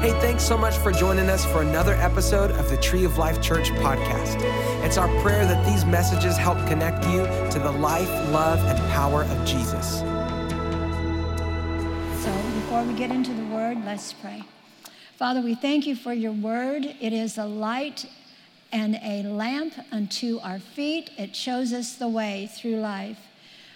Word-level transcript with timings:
Hey, 0.00 0.12
thanks 0.20 0.44
so 0.44 0.56
much 0.56 0.78
for 0.78 0.92
joining 0.92 1.28
us 1.28 1.44
for 1.44 1.60
another 1.60 1.94
episode 1.94 2.52
of 2.52 2.70
the 2.70 2.76
Tree 2.76 3.02
of 3.02 3.18
Life 3.18 3.42
Church 3.42 3.70
podcast. 3.70 4.40
It's 4.84 4.96
our 4.96 5.08
prayer 5.22 5.44
that 5.44 5.66
these 5.66 5.84
messages 5.84 6.36
help 6.36 6.56
connect 6.68 7.04
you 7.06 7.26
to 7.50 7.58
the 7.58 7.72
life, 7.72 8.08
love, 8.30 8.60
and 8.60 8.78
power 8.92 9.24
of 9.24 9.44
Jesus. 9.44 9.98
So, 12.22 12.32
before 12.60 12.84
we 12.84 12.94
get 12.94 13.10
into 13.10 13.34
the 13.34 13.44
word, 13.46 13.84
let's 13.84 14.12
pray. 14.12 14.44
Father, 15.16 15.40
we 15.40 15.56
thank 15.56 15.84
you 15.84 15.96
for 15.96 16.12
your 16.12 16.30
word. 16.30 16.84
It 17.00 17.12
is 17.12 17.36
a 17.36 17.46
light 17.46 18.06
and 18.70 19.00
a 19.02 19.24
lamp 19.24 19.74
unto 19.90 20.38
our 20.44 20.60
feet. 20.60 21.10
It 21.18 21.34
shows 21.34 21.72
us 21.72 21.96
the 21.96 22.06
way 22.06 22.48
through 22.52 22.76
life. 22.76 23.18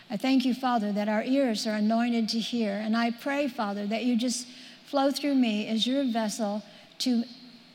I 0.09 0.17
thank 0.17 0.45
you, 0.45 0.55
Father, 0.55 0.93
that 0.93 1.09
our 1.09 1.25
ears 1.25 1.67
are 1.67 1.75
anointed 1.75 2.29
to 2.29 2.39
hear. 2.39 2.75
And 2.75 2.97
I 2.97 3.11
pray, 3.11 3.49
Father, 3.49 3.89
that 3.89 4.05
you 4.05 4.15
just 4.15 4.47
flow 4.93 5.11
through 5.11 5.35
me 5.35 5.67
as 5.69 5.87
your 5.87 6.05
vessel 6.05 6.63
to 6.99 7.25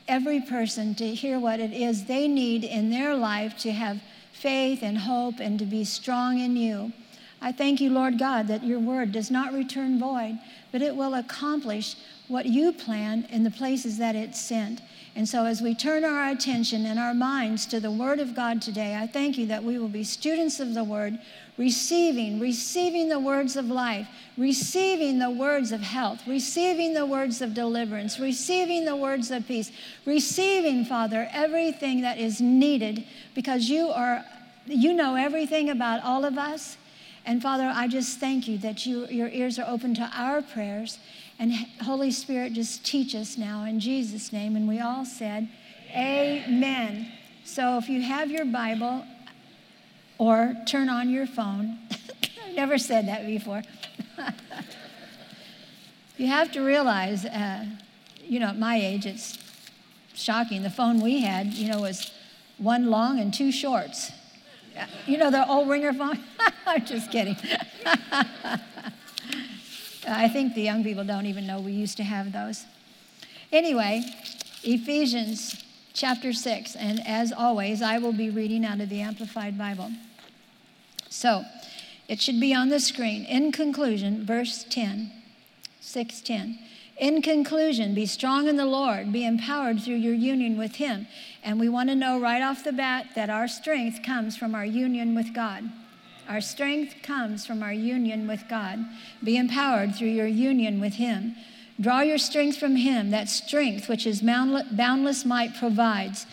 every 0.06 0.40
person 0.40 0.94
to 0.94 1.04
hear 1.12 1.36
what 1.36 1.58
it 1.58 1.72
is 1.72 2.04
they 2.04 2.28
need 2.28 2.62
in 2.62 2.90
their 2.90 3.12
life 3.12 3.58
to 3.58 3.72
have 3.72 4.00
faith 4.32 4.84
and 4.84 4.96
hope 4.96 5.40
and 5.40 5.58
to 5.58 5.64
be 5.64 5.82
strong 5.82 6.38
in 6.38 6.56
you. 6.56 6.92
I 7.40 7.50
thank 7.50 7.80
you, 7.80 7.90
Lord 7.90 8.20
God, 8.20 8.46
that 8.46 8.62
your 8.62 8.78
word 8.78 9.10
does 9.10 9.32
not 9.32 9.52
return 9.52 9.98
void, 9.98 10.38
but 10.70 10.80
it 10.80 10.94
will 10.94 11.14
accomplish 11.14 11.96
what 12.28 12.46
you 12.46 12.72
plan 12.72 13.26
in 13.32 13.42
the 13.42 13.50
places 13.50 13.98
that 13.98 14.14
it's 14.14 14.40
sent. 14.40 14.80
And 15.16 15.28
so, 15.28 15.44
as 15.44 15.60
we 15.60 15.74
turn 15.74 16.04
our 16.04 16.28
attention 16.28 16.86
and 16.86 17.00
our 17.00 17.14
minds 17.14 17.66
to 17.66 17.80
the 17.80 17.90
Word 17.90 18.20
of 18.20 18.36
God 18.36 18.62
today, 18.62 18.94
I 18.94 19.08
thank 19.08 19.36
you 19.36 19.46
that 19.46 19.64
we 19.64 19.76
will 19.78 19.88
be 19.88 20.04
students 20.04 20.60
of 20.60 20.74
the 20.74 20.84
Word, 20.84 21.18
receiving, 21.58 22.40
receiving 22.40 23.08
the 23.08 23.18
words 23.18 23.56
of 23.56 23.66
life, 23.66 24.08
receiving 24.36 25.18
the 25.18 25.30
words 25.30 25.72
of 25.72 25.80
health, 25.80 26.20
receiving 26.26 26.94
the 26.94 27.04
words 27.04 27.42
of 27.42 27.52
deliverance, 27.52 28.18
receiving 28.18 28.84
the 28.84 28.96
words 28.96 29.30
of 29.30 29.46
peace, 29.46 29.70
receiving, 30.06 30.84
Father, 30.84 31.28
everything 31.32 32.00
that 32.00 32.16
is 32.16 32.40
needed 32.40 33.04
because 33.34 33.68
you 33.68 33.88
are 33.88 34.24
you 34.66 34.92
know 34.92 35.14
everything 35.14 35.70
about 35.70 36.02
all 36.04 36.24
of 36.24 36.36
us. 36.38 36.76
And 37.24 37.42
Father, 37.42 37.72
I 37.74 37.88
just 37.88 38.20
thank 38.20 38.46
you 38.46 38.58
that 38.58 38.86
you, 38.86 39.06
your 39.08 39.28
ears 39.28 39.58
are 39.58 39.68
open 39.68 39.94
to 39.94 40.10
our 40.14 40.42
prayers. 40.42 40.98
And 41.38 41.52
Holy 41.82 42.10
Spirit, 42.10 42.52
just 42.52 42.84
teach 42.84 43.14
us 43.14 43.38
now 43.38 43.64
in 43.64 43.80
Jesus' 43.80 44.32
name. 44.32 44.56
And 44.56 44.68
we 44.68 44.80
all 44.80 45.04
said, 45.04 45.48
Amen. 45.90 46.44
Amen. 46.46 47.12
So 47.44 47.78
if 47.78 47.88
you 47.88 48.02
have 48.02 48.30
your 48.30 48.44
Bible 48.44 49.04
or 50.18 50.54
turn 50.66 50.88
on 50.88 51.08
your 51.08 51.26
phone, 51.26 51.78
I've 52.46 52.54
never 52.54 52.76
said 52.78 53.08
that 53.08 53.24
before. 53.26 53.62
you 56.16 56.26
have 56.26 56.52
to 56.52 56.60
realize, 56.60 57.24
uh, 57.24 57.64
you 58.22 58.40
know, 58.40 58.48
at 58.48 58.58
my 58.58 58.76
age, 58.76 59.06
it's 59.06 59.38
shocking. 60.14 60.62
The 60.62 60.70
phone 60.70 61.00
we 61.00 61.20
had, 61.20 61.54
you 61.54 61.68
know, 61.70 61.80
was 61.80 62.10
one 62.58 62.90
long 62.90 63.20
and 63.20 63.32
two 63.32 63.52
shorts. 63.52 64.10
You 65.06 65.18
know, 65.18 65.30
the 65.30 65.48
old 65.48 65.68
ringer 65.68 65.92
phone? 65.92 66.20
I'm 66.66 66.84
just 66.84 67.10
kidding. 67.10 67.36
I 70.06 70.28
think 70.28 70.54
the 70.54 70.62
young 70.62 70.84
people 70.84 71.04
don't 71.04 71.26
even 71.26 71.46
know 71.46 71.60
we 71.60 71.72
used 71.72 71.96
to 71.98 72.04
have 72.04 72.32
those. 72.32 72.64
Anyway, 73.52 74.04
Ephesians 74.62 75.62
chapter 75.92 76.32
6, 76.32 76.76
and 76.76 77.04
as 77.06 77.32
always, 77.32 77.82
I 77.82 77.98
will 77.98 78.12
be 78.12 78.30
reading 78.30 78.64
out 78.64 78.80
of 78.80 78.88
the 78.88 79.00
Amplified 79.00 79.58
Bible. 79.58 79.90
So, 81.18 81.44
it 82.06 82.20
should 82.20 82.38
be 82.38 82.54
on 82.54 82.68
the 82.68 82.78
screen. 82.78 83.24
In 83.24 83.50
conclusion, 83.50 84.24
verse 84.24 84.62
10, 84.70 85.10
610. 85.80 86.60
In 86.96 87.22
conclusion, 87.22 87.92
be 87.92 88.06
strong 88.06 88.46
in 88.46 88.56
the 88.56 88.64
Lord, 88.64 89.12
be 89.12 89.26
empowered 89.26 89.82
through 89.82 89.96
your 89.96 90.14
union 90.14 90.56
with 90.56 90.76
Him. 90.76 91.08
And 91.42 91.58
we 91.58 91.68
want 91.68 91.88
to 91.88 91.96
know 91.96 92.20
right 92.20 92.40
off 92.40 92.62
the 92.62 92.70
bat 92.70 93.06
that 93.16 93.30
our 93.30 93.48
strength 93.48 94.00
comes 94.04 94.36
from 94.36 94.54
our 94.54 94.64
union 94.64 95.16
with 95.16 95.34
God. 95.34 95.64
Our 96.28 96.40
strength 96.40 96.94
comes 97.02 97.44
from 97.44 97.64
our 97.64 97.72
union 97.72 98.28
with 98.28 98.44
God. 98.48 98.78
Be 99.24 99.36
empowered 99.36 99.96
through 99.96 100.10
your 100.10 100.28
union 100.28 100.78
with 100.78 100.94
Him. 100.94 101.34
Draw 101.80 102.02
your 102.02 102.18
strength 102.18 102.58
from 102.58 102.76
Him, 102.76 103.10
that 103.10 103.28
strength 103.28 103.88
which 103.88 104.04
His 104.04 104.20
boundless 104.22 105.24
might 105.24 105.56
provides. 105.56 106.26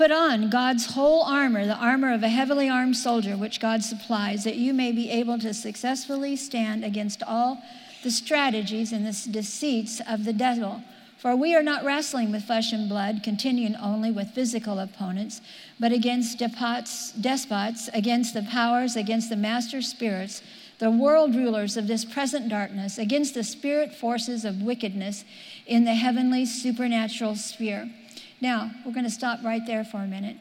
Put 0.00 0.12
on 0.12 0.48
God's 0.48 0.94
whole 0.94 1.24
armor, 1.24 1.66
the 1.66 1.76
armor 1.76 2.14
of 2.14 2.22
a 2.22 2.30
heavily 2.30 2.70
armed 2.70 2.96
soldier, 2.96 3.36
which 3.36 3.60
God 3.60 3.84
supplies, 3.84 4.44
that 4.44 4.56
you 4.56 4.72
may 4.72 4.92
be 4.92 5.10
able 5.10 5.38
to 5.40 5.52
successfully 5.52 6.36
stand 6.36 6.86
against 6.86 7.22
all 7.22 7.62
the 8.02 8.10
strategies 8.10 8.92
and 8.92 9.04
the 9.04 9.28
deceits 9.30 10.00
of 10.08 10.24
the 10.24 10.32
devil. 10.32 10.82
For 11.18 11.36
we 11.36 11.54
are 11.54 11.62
not 11.62 11.84
wrestling 11.84 12.32
with 12.32 12.44
flesh 12.44 12.72
and 12.72 12.88
blood, 12.88 13.20
continuing 13.22 13.76
only 13.76 14.10
with 14.10 14.30
physical 14.30 14.78
opponents, 14.78 15.42
but 15.78 15.92
against 15.92 16.38
despots, 16.38 17.12
despots, 17.12 17.90
against 17.92 18.32
the 18.32 18.44
powers, 18.44 18.96
against 18.96 19.28
the 19.28 19.36
master 19.36 19.82
spirits, 19.82 20.40
the 20.78 20.90
world 20.90 21.34
rulers 21.34 21.76
of 21.76 21.88
this 21.88 22.06
present 22.06 22.48
darkness, 22.48 22.96
against 22.96 23.34
the 23.34 23.44
spirit 23.44 23.92
forces 23.92 24.46
of 24.46 24.62
wickedness 24.62 25.26
in 25.66 25.84
the 25.84 25.92
heavenly 25.92 26.46
supernatural 26.46 27.36
sphere. 27.36 27.90
Now, 28.40 28.70
we're 28.84 28.92
going 28.92 29.04
to 29.04 29.10
stop 29.10 29.40
right 29.44 29.62
there 29.66 29.84
for 29.84 29.98
a 29.98 30.06
minute. 30.06 30.36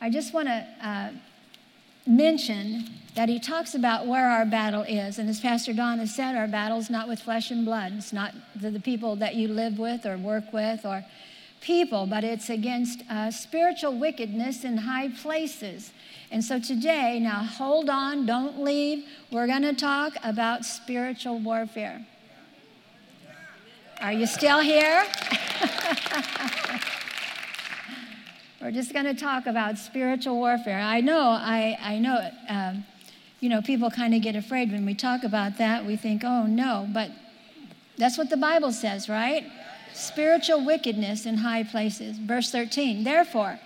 I 0.00 0.10
just 0.10 0.32
want 0.32 0.48
to 0.48 0.66
uh, 0.80 1.10
mention 2.06 2.88
that 3.14 3.28
he 3.28 3.38
talks 3.38 3.74
about 3.74 4.06
where 4.06 4.28
our 4.28 4.46
battle 4.46 4.82
is. 4.82 5.18
And 5.18 5.28
as 5.28 5.40
Pastor 5.40 5.72
Don 5.72 5.98
has 5.98 6.14
said, 6.14 6.34
our 6.36 6.48
battle 6.48 6.78
is 6.78 6.88
not 6.88 7.08
with 7.08 7.20
flesh 7.20 7.50
and 7.50 7.64
blood. 7.64 7.92
It's 7.96 8.12
not 8.12 8.34
the, 8.54 8.70
the 8.70 8.80
people 8.80 9.16
that 9.16 9.34
you 9.34 9.48
live 9.48 9.78
with 9.78 10.06
or 10.06 10.16
work 10.16 10.52
with 10.52 10.84
or 10.84 11.04
people, 11.60 12.06
but 12.06 12.24
it's 12.24 12.48
against 12.48 13.02
uh, 13.10 13.30
spiritual 13.30 13.98
wickedness 13.98 14.64
in 14.64 14.78
high 14.78 15.08
places. 15.08 15.92
And 16.30 16.42
so 16.42 16.58
today, 16.58 17.20
now 17.20 17.42
hold 17.42 17.90
on, 17.90 18.24
don't 18.24 18.62
leave. 18.62 19.04
We're 19.30 19.46
going 19.46 19.62
to 19.62 19.74
talk 19.74 20.14
about 20.24 20.64
spiritual 20.64 21.38
warfare. 21.38 22.06
Are 24.00 24.12
you 24.12 24.26
still 24.26 24.60
here? 24.60 25.06
We're 28.62 28.70
just 28.70 28.92
going 28.92 29.06
to 29.06 29.14
talk 29.14 29.46
about 29.46 29.76
spiritual 29.76 30.36
warfare. 30.36 30.78
I 30.78 31.00
know, 31.00 31.30
I, 31.30 31.76
I 31.82 31.98
know, 31.98 32.30
um, 32.48 32.84
you 33.40 33.48
know, 33.48 33.60
people 33.60 33.90
kind 33.90 34.14
of 34.14 34.22
get 34.22 34.36
afraid 34.36 34.70
when 34.70 34.86
we 34.86 34.94
talk 34.94 35.24
about 35.24 35.58
that. 35.58 35.84
We 35.84 35.96
think, 35.96 36.22
oh 36.22 36.46
no, 36.46 36.88
but 36.94 37.10
that's 37.98 38.16
what 38.16 38.30
the 38.30 38.36
Bible 38.36 38.70
says, 38.70 39.08
right? 39.08 39.44
Spiritual 39.94 40.64
wickedness 40.64 41.26
in 41.26 41.38
high 41.38 41.64
places. 41.64 42.18
Verse 42.18 42.52
13, 42.52 43.02
therefore, 43.02 43.58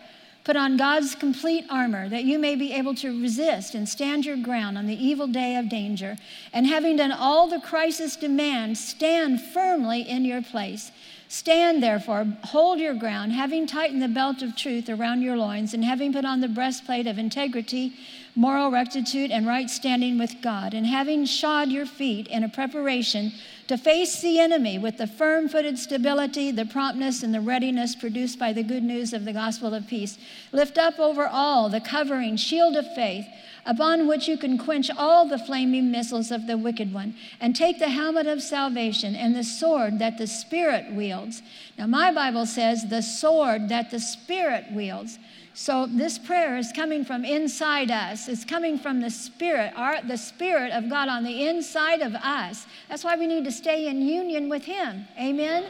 put 0.45 0.57
on 0.57 0.79
God's 0.79 1.15
complete 1.15 1.67
armor 1.69 2.09
that 2.09 2.25
you 2.25 2.39
may 2.39 2.57
be 2.57 2.73
able 2.73 2.95
to 2.95 3.21
resist 3.21 3.75
and 3.75 3.87
stand 3.87 4.25
your 4.25 4.39
ground 4.39 4.79
on 4.79 4.87
the 4.87 4.97
evil 4.97 5.27
day 5.27 5.57
of 5.57 5.69
danger. 5.69 6.17
And 6.55 6.67
having 6.67 6.97
done 6.97 7.13
all 7.13 7.51
the 7.51 7.61
crisis 7.61 8.17
demands, 8.17 8.83
stand 8.83 9.43
firmly 9.43 10.09
in 10.09 10.25
your 10.25 10.41
place. 10.41 10.91
Stand 11.29 11.83
therefore, 11.83 12.25
hold 12.45 12.79
your 12.79 12.95
ground, 12.95 13.33
having 13.33 13.67
tightened 13.67 14.01
the 14.01 14.09
belt 14.09 14.43
of 14.43 14.55
truth 14.55 14.89
around 14.89 15.23
your 15.23 15.37
loins, 15.37 15.75
and 15.75 15.85
having 15.85 16.13
put 16.13 16.25
on 16.25 16.41
the 16.41 16.49
breastplate 16.49 17.09
of 17.09 17.19
integrity, 17.19 17.95
moral 18.37 18.71
rectitude, 18.71 19.33
and 19.33 19.45
right 19.45 19.69
standing 19.69 20.19
with 20.19 20.41
God, 20.41 20.73
and 20.73 20.87
having 20.87 21.25
shod 21.25 21.71
your 21.71 21.87
feet 21.87 22.29
in 22.29 22.45
a 22.45 22.49
preparation 22.49 23.33
to 23.67 23.77
face 23.77 24.21
the 24.21 24.39
enemy 24.39 24.79
with 24.79 24.99
the 24.99 25.07
firm 25.09 25.49
footed 25.49 25.79
stability, 25.79 26.53
the 26.53 26.65
promptness, 26.65 27.25
and 27.25 27.35
the 27.35 27.41
readiness 27.41 27.97
produced 27.97 28.39
by 28.39 28.53
the 28.53 28.63
good 28.63 28.85
news 28.85 29.13
of 29.13 29.25
the 29.25 29.33
gospel 29.33 29.75
of 29.75 29.89
peace. 29.89 30.19
Lift 30.53 30.79
up 30.79 31.01
over 31.01 31.27
all 31.27 31.69
the 31.69 31.81
covering 31.81 32.37
shield 32.37 32.77
of 32.77 32.95
faith 32.95 33.27
upon 33.67 34.07
which 34.07 34.29
you 34.29 34.39
can 34.39 34.57
quench 34.57 34.89
all 34.97 35.29
the 35.29 35.39
flaming 35.39 35.91
missiles 35.91 36.31
of 36.31 36.47
the 36.47 36.57
wicked 36.57 36.95
one, 36.95 37.15
and 37.41 37.55
take 37.55 37.79
the 37.79 37.89
helmet 37.89 38.27
of 38.27 38.41
salvation 38.41 39.15
and 39.15 39.35
the 39.35 39.45
sword 39.45 39.99
that 39.99 40.17
the 40.17 40.27
Spirit 40.27 40.93
wields. 40.93 41.43
Now, 41.77 41.87
my 41.87 42.13
Bible 42.13 42.47
says 42.47 42.89
the 42.89 43.03
sword 43.03 43.69
that 43.69 43.91
the 43.91 44.01
Spirit 44.01 44.73
wields. 44.73 45.19
So 45.53 45.87
this 45.87 46.19
prayer 46.19 46.59
is 46.59 46.71
coming 46.71 47.05
from 47.05 47.25
inside 47.25 47.91
us. 47.91 48.29
It's 48.29 48.45
coming 48.45 48.79
from 48.79 49.01
the 49.01 49.11
Spirit, 49.11 49.73
our, 49.75 50.03
the 50.03 50.19
Spirit 50.19 50.71
of 50.71 50.89
God 50.91 51.09
on 51.09 51.25
the 51.25 51.49
inside 51.49 52.03
of 52.03 52.15
us. 52.15 52.67
That's 52.89 53.05
why 53.05 53.17
we 53.17 53.27
need 53.27 53.45
to 53.45 53.53
stay 53.53 53.89
in 53.89 54.03
union 54.03 54.49
with 54.49 54.65
Him. 54.65 55.07
Amen? 55.19 55.65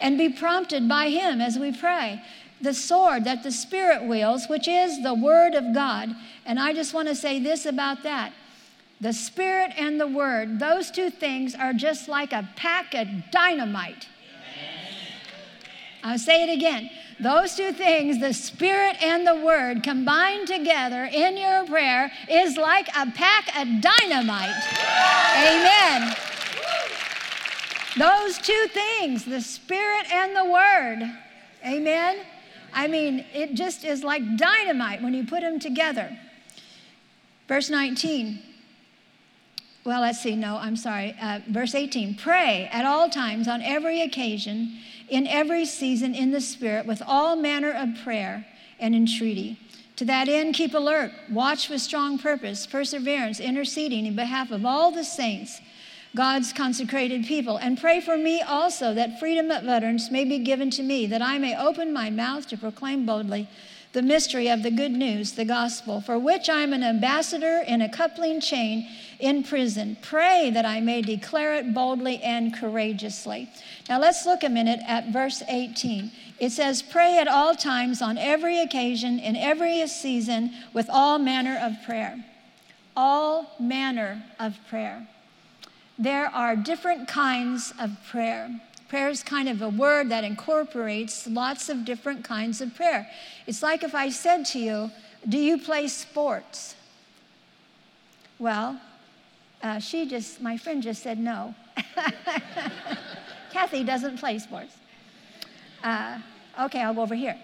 And 0.00 0.16
be 0.16 0.30
prompted 0.30 0.88
by 0.88 1.10
Him 1.10 1.40
as 1.40 1.58
we 1.58 1.70
pray 1.70 2.22
the 2.60 2.74
sword 2.74 3.24
that 3.24 3.42
the 3.42 3.52
Spirit 3.52 4.04
wields, 4.04 4.46
which 4.48 4.66
is 4.66 5.02
the 5.02 5.14
Word 5.14 5.54
of 5.54 5.74
God. 5.74 6.10
And 6.44 6.58
I 6.58 6.72
just 6.72 6.94
want 6.94 7.08
to 7.08 7.14
say 7.14 7.38
this 7.38 7.66
about 7.66 8.02
that. 8.04 8.32
The 9.00 9.12
Spirit 9.12 9.72
and 9.76 10.00
the 10.00 10.06
Word, 10.06 10.58
those 10.58 10.90
two 10.90 11.10
things 11.10 11.54
are 11.54 11.72
just 11.72 12.08
like 12.08 12.32
a 12.32 12.48
pack 12.56 12.94
of 12.94 13.08
dynamite. 13.30 14.08
I'll 16.02 16.18
say 16.18 16.48
it 16.48 16.56
again. 16.56 16.88
Those 17.18 17.54
two 17.56 17.72
things, 17.72 18.20
the 18.20 18.32
Spirit 18.32 19.02
and 19.02 19.26
the 19.26 19.34
Word, 19.34 19.82
combined 19.82 20.46
together 20.46 21.04
in 21.04 21.36
your 21.36 21.66
prayer, 21.66 22.12
is 22.28 22.56
like 22.56 22.88
a 22.88 23.10
pack 23.10 23.48
of 23.56 23.80
dynamite. 23.80 24.54
Amen. 25.36 26.14
Those 27.98 28.38
two 28.38 28.66
things, 28.68 29.24
the 29.24 29.40
Spirit 29.40 30.06
and 30.12 30.36
the 30.36 30.44
Word. 30.44 31.10
Amen? 31.66 32.18
I 32.72 32.86
mean, 32.86 33.24
it 33.32 33.54
just 33.54 33.84
is 33.84 34.02
like 34.02 34.36
dynamite 34.36 35.02
when 35.02 35.14
you 35.14 35.24
put 35.24 35.40
them 35.40 35.58
together. 35.58 36.16
Verse 37.48 37.70
19. 37.70 38.40
Well, 39.84 40.00
let's 40.00 40.20
see. 40.20 40.34
No, 40.34 40.56
I'm 40.56 40.76
sorry. 40.76 41.14
Uh, 41.20 41.40
verse 41.48 41.74
18. 41.74 42.16
Pray 42.16 42.68
at 42.72 42.84
all 42.84 43.08
times, 43.08 43.46
on 43.46 43.62
every 43.62 44.02
occasion, 44.02 44.78
in 45.08 45.26
every 45.28 45.64
season, 45.64 46.14
in 46.14 46.32
the 46.32 46.40
Spirit, 46.40 46.86
with 46.86 47.02
all 47.06 47.36
manner 47.36 47.70
of 47.70 47.90
prayer 48.02 48.44
and 48.80 48.94
entreaty. 48.94 49.58
To 49.96 50.04
that 50.04 50.28
end, 50.28 50.54
keep 50.54 50.74
alert, 50.74 51.12
watch 51.30 51.68
with 51.68 51.80
strong 51.80 52.18
purpose, 52.18 52.66
perseverance, 52.66 53.40
interceding 53.40 54.06
in 54.06 54.16
behalf 54.16 54.50
of 54.50 54.66
all 54.66 54.90
the 54.90 55.04
saints 55.04 55.60
God's 56.16 56.52
consecrated 56.52 57.26
people. 57.26 57.58
And 57.58 57.78
pray 57.78 58.00
for 58.00 58.16
me 58.16 58.40
also 58.40 58.94
that 58.94 59.20
freedom 59.20 59.50
of 59.50 59.68
utterance 59.68 60.10
may 60.10 60.24
be 60.24 60.38
given 60.38 60.70
to 60.70 60.82
me, 60.82 61.06
that 61.06 61.22
I 61.22 61.38
may 61.38 61.56
open 61.56 61.92
my 61.92 62.10
mouth 62.10 62.48
to 62.48 62.56
proclaim 62.56 63.04
boldly 63.06 63.48
the 63.92 64.02
mystery 64.02 64.48
of 64.48 64.62
the 64.62 64.70
good 64.70 64.92
news, 64.92 65.32
the 65.32 65.44
gospel, 65.44 66.00
for 66.00 66.18
which 66.18 66.48
I 66.48 66.62
am 66.62 66.72
an 66.72 66.82
ambassador 66.82 67.62
in 67.66 67.80
a 67.80 67.88
coupling 67.88 68.40
chain 68.40 68.88
in 69.18 69.42
prison. 69.42 69.96
Pray 70.02 70.50
that 70.50 70.66
I 70.66 70.80
may 70.80 71.00
declare 71.02 71.54
it 71.54 71.72
boldly 71.72 72.22
and 72.22 72.54
courageously. 72.54 73.48
Now 73.88 73.98
let's 73.98 74.26
look 74.26 74.42
a 74.42 74.48
minute 74.48 74.80
at 74.86 75.12
verse 75.12 75.42
18. 75.48 76.10
It 76.38 76.50
says, 76.50 76.82
Pray 76.82 77.18
at 77.18 77.28
all 77.28 77.54
times, 77.54 78.02
on 78.02 78.18
every 78.18 78.60
occasion, 78.60 79.18
in 79.18 79.36
every 79.36 79.86
season, 79.86 80.52
with 80.74 80.90
all 80.90 81.18
manner 81.18 81.58
of 81.62 81.82
prayer. 81.84 82.24
All 82.96 83.54
manner 83.58 84.24
of 84.38 84.58
prayer 84.68 85.06
there 85.98 86.26
are 86.26 86.56
different 86.56 87.08
kinds 87.08 87.72
of 87.78 87.90
prayer. 88.08 88.60
Prayer 88.88 89.08
is 89.08 89.22
kind 89.22 89.48
of 89.48 89.62
a 89.62 89.68
word 89.68 90.10
that 90.10 90.24
incorporates 90.24 91.26
lots 91.26 91.68
of 91.68 91.84
different 91.84 92.22
kinds 92.24 92.60
of 92.60 92.74
prayer. 92.74 93.08
It's 93.46 93.62
like 93.62 93.82
if 93.82 93.94
I 93.94 94.10
said 94.10 94.44
to 94.46 94.58
you, 94.58 94.90
Do 95.28 95.38
you 95.38 95.58
play 95.58 95.88
sports? 95.88 96.76
Well, 98.38 98.80
uh, 99.62 99.80
she 99.80 100.06
just, 100.06 100.40
my 100.40 100.56
friend 100.56 100.82
just 100.82 101.02
said 101.02 101.18
no. 101.18 101.54
Kathy 103.50 103.82
doesn't 103.82 104.18
play 104.18 104.38
sports. 104.38 104.76
Uh, 105.82 106.18
okay, 106.60 106.82
I'll 106.82 106.94
go 106.94 107.02
over 107.02 107.14
here. 107.14 107.36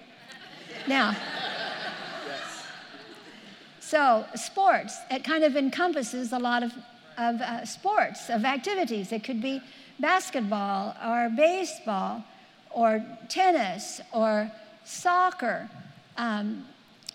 Now, 0.87 1.17
so 3.81 4.25
sports, 4.35 4.99
it 5.11 5.25
kind 5.25 5.43
of 5.43 5.57
encompasses 5.57 6.33
a 6.33 6.39
lot 6.39 6.63
of 6.63 6.73
of 7.19 7.41
uh, 7.41 7.65
sports, 7.65 8.31
of 8.31 8.45
activities. 8.45 9.13
It 9.13 9.25
could 9.25 9.41
be 9.41 9.61
basketball 10.01 10.97
or 11.05 11.31
baseball 11.31 12.25
or 12.71 13.05
tennis 13.29 14.01
or 14.13 14.51
soccer. 14.85 15.69
Um, 16.17 16.67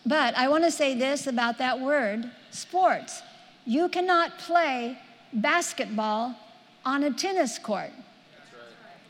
but 0.05 0.38
I 0.38 0.47
want 0.47 0.63
to 0.63 0.71
say 0.71 0.95
this 0.95 1.27
about 1.27 1.57
that 1.57 1.79
word 1.79 2.31
sports. 2.51 3.21
You 3.65 3.89
cannot 3.89 4.38
play 4.39 4.97
basketball 5.33 6.35
on 6.85 7.03
a 7.03 7.11
tennis 7.11 7.59
court. 7.59 7.91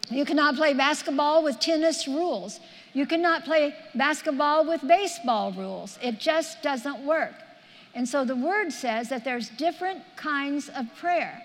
You 0.10 0.25
cannot 0.25 0.56
play 0.56 0.74
basketball 0.74 1.44
with 1.44 1.60
tennis 1.60 2.07
rules. 2.07 2.60
You 2.94 3.06
cannot 3.06 3.44
play 3.44 3.75
basketball 3.94 4.66
with 4.66 4.81
baseball 4.88 5.51
rules. 5.51 6.00
It 6.01 6.19
just 6.19 6.63
doesn't 6.63 7.06
work. 7.06 7.33
And 7.98 8.08
so 8.08 8.24
the 8.24 8.36
word 8.36 8.72
says 8.72 9.10
that 9.10 9.24
there's 9.24 9.50
different 9.50 10.04
kinds 10.16 10.70
of 10.70 10.86
prayer. 10.98 11.44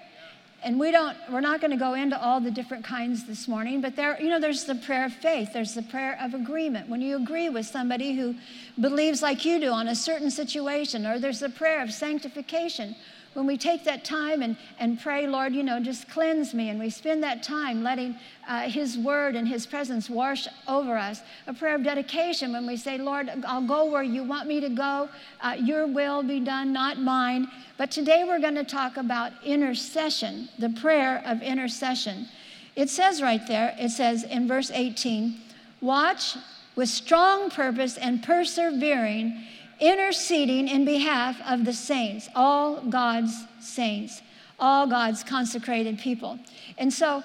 And 0.62 0.78
we 0.78 0.90
don't, 0.90 1.16
we're 1.30 1.40
not 1.40 1.62
going 1.62 1.70
to 1.70 1.78
go 1.78 1.94
into 1.94 2.22
all 2.22 2.42
the 2.42 2.50
different 2.50 2.84
kinds 2.84 3.24
this 3.24 3.48
morning, 3.48 3.80
but 3.80 3.96
there, 3.96 4.20
you 4.20 4.28
know, 4.28 4.38
there's 4.38 4.64
the 4.64 4.74
prayer 4.74 5.06
of 5.06 5.14
faith, 5.14 5.54
there's 5.54 5.72
the 5.72 5.82
prayer 5.82 6.18
of 6.20 6.34
agreement. 6.34 6.90
When 6.90 7.00
you 7.00 7.16
agree 7.16 7.48
with 7.48 7.64
somebody 7.64 8.14
who 8.14 8.34
believes 8.78 9.22
like 9.22 9.46
you 9.46 9.60
do 9.60 9.70
on 9.70 9.88
a 9.88 9.94
certain 9.94 10.30
situation, 10.30 11.06
or 11.06 11.18
there's 11.18 11.40
the 11.40 11.48
prayer 11.48 11.82
of 11.82 11.90
sanctification, 11.90 12.96
when 13.34 13.46
we 13.46 13.56
take 13.56 13.84
that 13.84 14.04
time 14.04 14.42
and, 14.42 14.56
and 14.78 15.00
pray, 15.00 15.26
Lord, 15.26 15.54
you 15.54 15.62
know, 15.62 15.80
just 15.80 16.08
cleanse 16.10 16.52
me, 16.52 16.68
and 16.68 16.78
we 16.78 16.90
spend 16.90 17.22
that 17.22 17.42
time 17.42 17.82
letting 17.82 18.16
uh, 18.46 18.62
His 18.62 18.98
word 18.98 19.36
and 19.36 19.48
His 19.48 19.66
presence 19.66 20.10
wash 20.10 20.46
over 20.68 20.96
us. 20.96 21.20
A 21.46 21.54
prayer 21.54 21.76
of 21.76 21.82
dedication 21.82 22.52
when 22.52 22.66
we 22.66 22.76
say, 22.76 22.98
Lord, 22.98 23.30
I'll 23.46 23.66
go 23.66 23.86
where 23.90 24.02
you 24.02 24.22
want 24.22 24.48
me 24.48 24.60
to 24.60 24.68
go. 24.68 25.08
Uh, 25.40 25.56
your 25.58 25.86
will 25.86 26.22
be 26.22 26.40
done, 26.40 26.72
not 26.72 26.98
mine. 26.98 27.48
But 27.78 27.90
today 27.90 28.24
we're 28.24 28.40
going 28.40 28.54
to 28.56 28.64
talk 28.64 28.96
about 28.96 29.32
intercession, 29.44 30.48
the 30.58 30.70
prayer 30.70 31.22
of 31.24 31.40
intercession. 31.42 32.28
It 32.76 32.90
says 32.90 33.22
right 33.22 33.46
there, 33.46 33.74
it 33.78 33.90
says 33.90 34.24
in 34.24 34.46
verse 34.46 34.70
18, 34.70 35.38
watch 35.80 36.36
with 36.74 36.88
strong 36.88 37.50
purpose 37.50 37.98
and 37.98 38.22
persevering 38.22 39.42
interceding 39.82 40.68
in 40.68 40.84
behalf 40.84 41.40
of 41.44 41.64
the 41.64 41.72
saints, 41.72 42.28
all 42.36 42.80
God's 42.82 43.34
saints, 43.60 44.22
all 44.60 44.86
God's 44.86 45.24
consecrated 45.24 45.98
people. 45.98 46.38
And 46.78 46.92
so, 46.92 47.24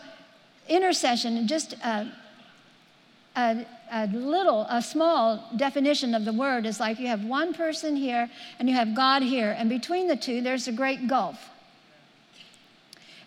intercession, 0.68 1.48
just 1.48 1.74
a, 1.74 2.12
a, 3.36 3.63
a, 3.92 4.07
little, 4.07 4.65
a 4.69 4.81
small 4.81 5.48
definition 5.56 6.15
of 6.15 6.25
the 6.25 6.33
word 6.33 6.65
is 6.65 6.80
like 6.80 7.00
you 7.00 7.07
have 7.07 7.24
one 7.24 7.54
person 7.54 7.95
here 7.95 8.27
and 8.57 8.68
you 8.68 8.74
have 8.74 8.95
God 8.95 9.21
here, 9.21 9.56
and 9.56 9.69
between 9.69 10.07
the 10.07 10.18
two, 10.18 10.42
there's 10.42 10.68
a 10.68 10.71
great 10.71 11.07
gulf. 11.07 11.50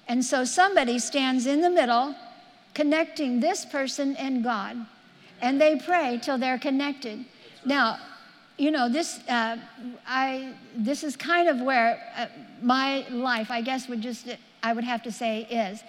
And 0.09 0.25
so, 0.25 0.45
somebody 0.45 0.99
stands 0.99 1.47
in 1.47 1.61
the 1.61 1.71
middle, 1.71 2.17
connecting 2.75 3.39
this 3.39 3.65
person 3.65 4.17
and 4.17 4.43
God, 4.43 4.77
and 5.41 5.61
they 5.61 5.77
pray 5.77 6.19
till 6.21 6.37
they're 6.37 6.59
connected. 6.59 7.25
Now, 7.65 7.99
you 8.61 8.71
know, 8.71 8.91
this, 8.91 9.21
uh, 9.27 9.57
I, 10.07 10.53
this 10.77 11.03
is 11.03 11.17
kind 11.17 11.49
of 11.49 11.63
where 11.63 11.99
uh, 12.15 12.27
my 12.61 13.09
life, 13.09 13.51
I 13.51 13.63
guess, 13.63 13.89
would 13.89 14.03
just, 14.03 14.29
I 14.63 14.75
would 14.75 14.85
have 14.85 15.03
to 15.05 15.13
say, 15.13 15.47
is 15.51 15.83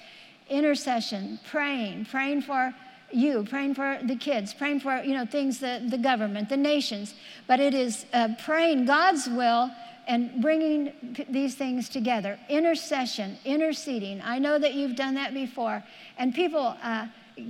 intercession, 0.49 1.37
praying, 1.49 2.05
praying 2.05 2.43
for 2.43 2.73
you, 3.11 3.45
praying 3.49 3.75
for 3.75 3.99
the 4.01 4.15
kids, 4.15 4.53
praying 4.53 4.79
for, 4.79 5.01
you 5.03 5.13
know, 5.13 5.25
things, 5.25 5.59
the, 5.59 5.85
the 5.89 5.97
government, 5.97 6.47
the 6.47 6.55
nations. 6.55 7.13
But 7.45 7.59
it 7.59 7.73
is 7.73 8.05
uh, 8.13 8.29
praying 8.41 8.85
God's 8.85 9.27
will 9.27 9.69
and 10.07 10.41
bringing 10.41 10.93
p- 11.13 11.25
these 11.29 11.55
things 11.55 11.89
together. 11.89 12.39
Intercession, 12.47 13.37
interceding. 13.43 14.21
I 14.23 14.39
know 14.39 14.57
that 14.57 14.75
you've 14.75 14.95
done 14.95 15.15
that 15.15 15.33
before. 15.33 15.83
And 16.17 16.33
people 16.33 16.77
uh, 16.81 17.07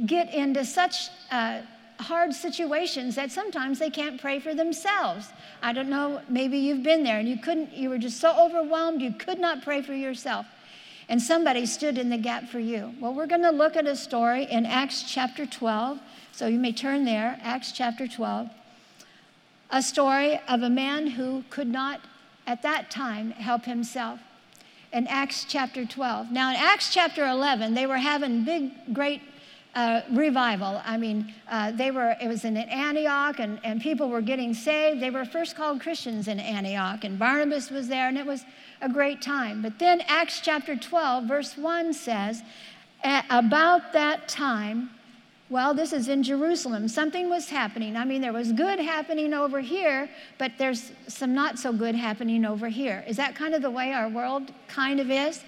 get 0.07 0.33
into 0.33 0.65
such 0.65 1.09
uh, 1.29 1.61
hard 2.01 2.33
situations 2.33 3.15
that 3.15 3.31
sometimes 3.31 3.79
they 3.79 3.89
can't 3.89 4.19
pray 4.19 4.39
for 4.39 4.53
themselves. 4.53 5.29
I 5.61 5.73
don't 5.73 5.89
know, 5.89 6.21
maybe 6.27 6.57
you've 6.57 6.83
been 6.83 7.03
there 7.03 7.19
and 7.19 7.27
you 7.27 7.37
couldn't, 7.37 7.73
you 7.73 7.89
were 7.89 7.97
just 7.97 8.19
so 8.19 8.35
overwhelmed 8.37 9.01
you 9.01 9.13
could 9.13 9.39
not 9.39 9.63
pray 9.63 9.81
for 9.81 9.93
yourself. 9.93 10.45
And 11.09 11.21
somebody 11.21 11.65
stood 11.65 11.97
in 11.97 12.09
the 12.09 12.17
gap 12.17 12.47
for 12.47 12.59
you. 12.59 12.93
Well, 12.99 13.13
we're 13.13 13.27
going 13.27 13.41
to 13.41 13.51
look 13.51 13.75
at 13.75 13.85
a 13.85 13.95
story 13.95 14.45
in 14.45 14.65
Acts 14.65 15.03
chapter 15.03 15.45
12. 15.45 15.99
So 16.31 16.47
you 16.47 16.57
may 16.57 16.71
turn 16.71 17.05
there, 17.05 17.37
Acts 17.43 17.71
chapter 17.71 18.07
12. 18.07 18.49
A 19.71 19.81
story 19.81 20.39
of 20.47 20.63
a 20.63 20.69
man 20.69 21.07
who 21.07 21.43
could 21.49 21.67
not, 21.67 22.01
at 22.47 22.61
that 22.63 22.89
time, 22.89 23.31
help 23.31 23.65
himself. 23.65 24.19
In 24.93 25.07
Acts 25.07 25.45
chapter 25.47 25.85
12. 25.85 26.31
Now, 26.31 26.49
in 26.49 26.55
Acts 26.55 26.93
chapter 26.93 27.25
11, 27.25 27.73
they 27.73 27.85
were 27.85 27.97
having 27.97 28.43
big, 28.43 28.71
great 28.93 29.21
uh, 29.75 30.01
revival. 30.11 30.81
I 30.85 30.97
mean, 30.97 31.33
uh, 31.49 31.71
they 31.71 31.91
were, 31.91 32.15
it 32.21 32.27
was 32.27 32.43
in 32.43 32.57
Antioch 32.57 33.39
and, 33.39 33.59
and 33.63 33.81
people 33.81 34.09
were 34.09 34.21
getting 34.21 34.53
saved. 34.53 35.01
They 35.01 35.09
were 35.09 35.25
first 35.25 35.55
called 35.55 35.81
Christians 35.81 36.27
in 36.27 36.39
Antioch, 36.39 37.03
and 37.03 37.17
Barnabas 37.17 37.69
was 37.69 37.87
there, 37.87 38.07
and 38.07 38.17
it 38.17 38.25
was 38.25 38.43
a 38.81 38.89
great 38.89 39.21
time. 39.21 39.61
But 39.61 39.79
then 39.79 40.01
Acts 40.07 40.41
chapter 40.41 40.75
12, 40.75 41.25
verse 41.25 41.57
1 41.57 41.93
says, 41.93 42.43
About 43.29 43.93
that 43.93 44.27
time, 44.27 44.89
well, 45.49 45.73
this 45.73 45.91
is 45.91 46.07
in 46.07 46.23
Jerusalem. 46.23 46.87
Something 46.87 47.29
was 47.29 47.49
happening. 47.49 47.97
I 47.97 48.05
mean, 48.05 48.21
there 48.21 48.31
was 48.31 48.53
good 48.53 48.79
happening 48.79 49.33
over 49.33 49.59
here, 49.59 50.09
but 50.37 50.53
there's 50.57 50.93
some 51.07 51.33
not 51.33 51.59
so 51.59 51.73
good 51.73 51.93
happening 51.93 52.45
over 52.45 52.69
here. 52.69 53.03
Is 53.05 53.17
that 53.17 53.35
kind 53.35 53.53
of 53.53 53.61
the 53.61 53.69
way 53.69 53.91
our 53.91 54.07
world 54.07 54.51
kind 54.69 55.01
of 55.01 55.11
is? 55.11 55.43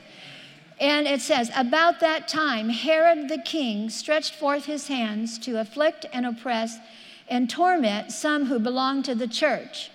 And 0.79 1.07
it 1.07 1.21
says, 1.21 1.51
About 1.55 1.99
that 1.99 2.27
time, 2.27 2.69
Herod 2.69 3.29
the 3.29 3.37
king 3.37 3.89
stretched 3.89 4.35
forth 4.35 4.65
his 4.65 4.87
hands 4.87 5.37
to 5.39 5.59
afflict 5.59 6.05
and 6.11 6.25
oppress 6.25 6.77
and 7.29 7.49
torment 7.49 8.11
some 8.11 8.45
who 8.45 8.59
belonged 8.59 9.05
to 9.05 9.15
the 9.15 9.27
church. 9.27 9.91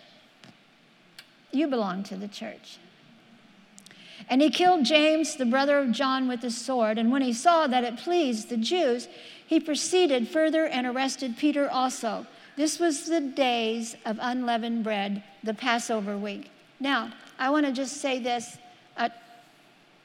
You 1.52 1.66
belong 1.66 2.02
to 2.04 2.16
the 2.16 2.28
church. 2.28 2.78
And 4.28 4.42
he 4.42 4.50
killed 4.50 4.84
James, 4.84 5.36
the 5.36 5.46
brother 5.46 5.78
of 5.78 5.92
John, 5.92 6.28
with 6.28 6.44
a 6.44 6.50
sword. 6.50 6.98
And 6.98 7.10
when 7.10 7.22
he 7.22 7.32
saw 7.32 7.66
that 7.66 7.84
it 7.84 7.96
pleased 7.96 8.48
the 8.48 8.56
Jews, 8.56 9.08
he 9.46 9.58
proceeded 9.58 10.28
further 10.28 10.66
and 10.66 10.86
arrested 10.86 11.36
Peter 11.38 11.70
also. 11.70 12.26
This 12.56 12.78
was 12.78 13.06
the 13.06 13.20
days 13.20 13.96
of 14.04 14.18
unleavened 14.20 14.84
bread, 14.84 15.22
the 15.42 15.54
Passover 15.54 16.18
week. 16.18 16.50
Now, 16.80 17.12
I 17.38 17.50
want 17.50 17.64
to 17.66 17.72
just 17.72 17.98
say 17.98 18.18
this. 18.18 18.58
Uh, 18.96 19.08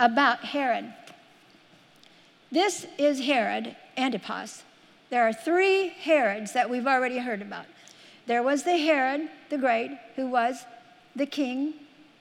about 0.03 0.39
Herod. 0.43 0.93
This 2.51 2.85
is 2.97 3.21
Herod 3.21 3.77
Antipas. 3.95 4.63
There 5.09 5.25
are 5.25 5.31
three 5.31 5.87
Herods 5.87 6.51
that 6.51 6.69
we've 6.69 6.85
already 6.85 7.19
heard 7.19 7.41
about. 7.41 7.67
There 8.25 8.43
was 8.43 8.63
the 8.63 8.77
Herod 8.77 9.29
the 9.49 9.57
Great, 9.57 9.97
who 10.17 10.27
was 10.27 10.65
the 11.15 11.25
king. 11.25 11.75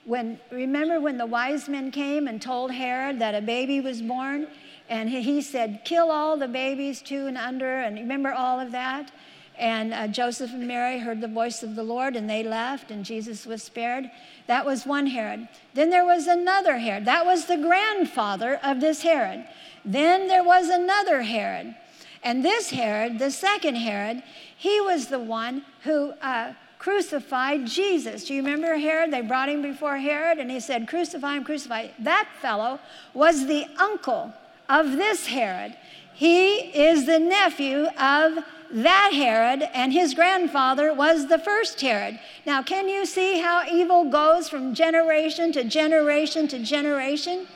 When 0.05 0.39
remember 0.49 1.01
when 1.01 1.17
the 1.17 1.25
wise 1.25 1.67
men 1.67 1.91
came 1.91 2.25
and 2.25 2.41
told 2.41 2.71
Herod 2.71 3.19
that 3.19 3.35
a 3.35 3.41
baby 3.41 3.81
was 3.81 4.01
born, 4.01 4.47
and 4.87 5.09
he 5.09 5.41
said, 5.41 5.81
"Kill 5.83 6.09
all 6.09 6.37
the 6.37 6.47
babies 6.47 7.01
two 7.01 7.27
and 7.27 7.37
under," 7.37 7.79
and 7.79 7.97
remember 7.97 8.31
all 8.31 8.61
of 8.61 8.71
that. 8.71 9.11
And 9.57 9.93
uh, 9.93 10.07
Joseph 10.07 10.51
and 10.51 10.67
Mary 10.67 10.99
heard 10.99 11.21
the 11.21 11.27
voice 11.27 11.61
of 11.61 11.75
the 11.75 11.83
Lord 11.83 12.15
and 12.15 12.29
they 12.29 12.43
left, 12.43 12.89
and 12.89 13.05
Jesus 13.05 13.45
was 13.45 13.61
spared. 13.61 14.09
That 14.47 14.65
was 14.65 14.85
one 14.85 15.07
Herod. 15.07 15.47
Then 15.73 15.89
there 15.89 16.05
was 16.05 16.27
another 16.27 16.77
Herod. 16.77 17.05
That 17.05 17.25
was 17.25 17.45
the 17.45 17.57
grandfather 17.57 18.59
of 18.63 18.81
this 18.81 19.03
Herod. 19.03 19.45
Then 19.85 20.27
there 20.27 20.43
was 20.43 20.69
another 20.69 21.21
Herod. 21.21 21.75
And 22.23 22.43
this 22.43 22.69
Herod, 22.69 23.19
the 23.19 23.31
second 23.31 23.75
Herod, 23.75 24.23
he 24.57 24.79
was 24.81 25.07
the 25.07 25.19
one 25.19 25.63
who 25.83 26.11
uh, 26.21 26.53
crucified 26.79 27.65
Jesus. 27.67 28.25
Do 28.25 28.33
you 28.33 28.41
remember 28.41 28.75
Herod? 28.75 29.11
They 29.11 29.21
brought 29.21 29.49
him 29.49 29.61
before 29.61 29.97
Herod 29.97 30.39
and 30.39 30.49
he 30.49 30.59
said, 30.59 30.87
Crucify 30.87 31.37
him, 31.37 31.43
crucify. 31.43 31.87
That 31.99 32.27
fellow 32.41 32.79
was 33.13 33.45
the 33.45 33.65
uncle 33.77 34.33
of 34.69 34.93
this 34.93 35.27
Herod. 35.27 35.75
He 36.13 36.55
is 36.55 37.05
the 37.05 37.19
nephew 37.19 37.87
of 37.97 38.43
that 38.73 39.11
Herod, 39.13 39.69
and 39.73 39.93
his 39.93 40.13
grandfather 40.13 40.93
was 40.93 41.27
the 41.27 41.37
first 41.39 41.79
Herod. 41.79 42.19
Now, 42.45 42.63
can 42.63 42.89
you 42.89 43.05
see 43.05 43.39
how 43.39 43.63
evil 43.71 44.09
goes 44.09 44.49
from 44.49 44.73
generation 44.73 45.51
to 45.53 45.63
generation 45.63 46.47
to 46.49 46.59
generation? 46.59 47.47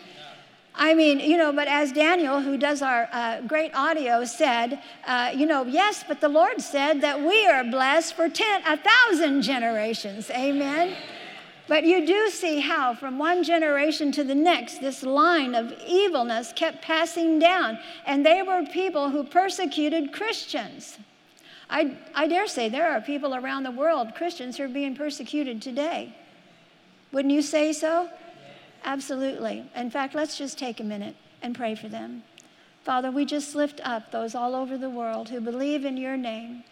I 0.76 0.94
mean, 0.94 1.20
you 1.20 1.38
know, 1.38 1.52
but 1.52 1.68
as 1.68 1.92
Daniel, 1.92 2.40
who 2.40 2.56
does 2.56 2.84
our 2.84 3.10
uh, 3.12 3.42
great 3.42 3.74
audio, 3.74 4.26
said, 4.26 4.80
uh, 5.08 5.32
you 5.36 5.48
know, 5.48 5.64
yes, 5.66 6.04
but 6.08 6.22
the 6.22 6.30
Lord 6.30 6.62
said 6.62 7.02
that 7.02 7.20
we 7.20 7.48
are 7.48 7.64
blessed 7.64 8.14
for 8.14 8.30
ten, 8.30 8.62
a 8.68 8.78
thousand 8.78 9.42
generations. 9.42 10.30
Amen. 10.30 10.96
But 11.68 11.84
you 11.84 12.06
do 12.06 12.30
see 12.30 12.60
how, 12.60 12.94
from 12.94 13.18
one 13.18 13.44
generation 13.44 14.12
to 14.14 14.24
the 14.24 14.36
next, 14.36 14.80
this 14.80 15.04
line 15.04 15.56
of 15.56 15.74
evilness 15.86 16.54
kept 16.56 16.82
passing 16.82 17.40
down. 17.40 17.80
And 18.06 18.26
they 18.26 18.42
were 18.42 18.64
people 18.72 19.10
who 19.10 19.24
persecuted 19.24 20.14
Christians. 20.14 20.98
I, 21.70 21.98
I 22.16 22.28
dare 22.28 22.48
say 22.48 22.70
there 22.70 22.92
are 22.92 23.02
people 23.02 23.36
around 23.36 23.64
the 23.64 23.72
world, 23.72 24.16
Christians, 24.16 24.58
who 24.58 24.64
are 24.64 24.70
being 24.70 24.96
persecuted 24.96 25.62
today. 25.62 26.16
Wouldn't 27.12 27.34
you 27.34 27.42
say 27.42 27.74
so? 27.74 28.10
Absolutely. 28.84 29.70
In 29.76 29.90
fact, 29.90 30.16
let's 30.16 30.38
just 30.38 30.58
take 30.58 30.80
a 30.80 30.84
minute 30.84 31.16
and 31.42 31.56
pray 31.56 31.76
for 31.76 31.88
them. 31.90 32.24
Father, 32.84 33.12
we 33.12 33.26
just 33.26 33.54
lift 33.54 33.82
up 33.84 34.12
those 34.12 34.34
all 34.34 34.56
over 34.56 34.78
the 34.78 34.90
world 34.90 35.30
who 35.30 35.42
believe 35.42 35.84
in 35.84 35.98
your 35.98 36.16
name. 36.16 36.64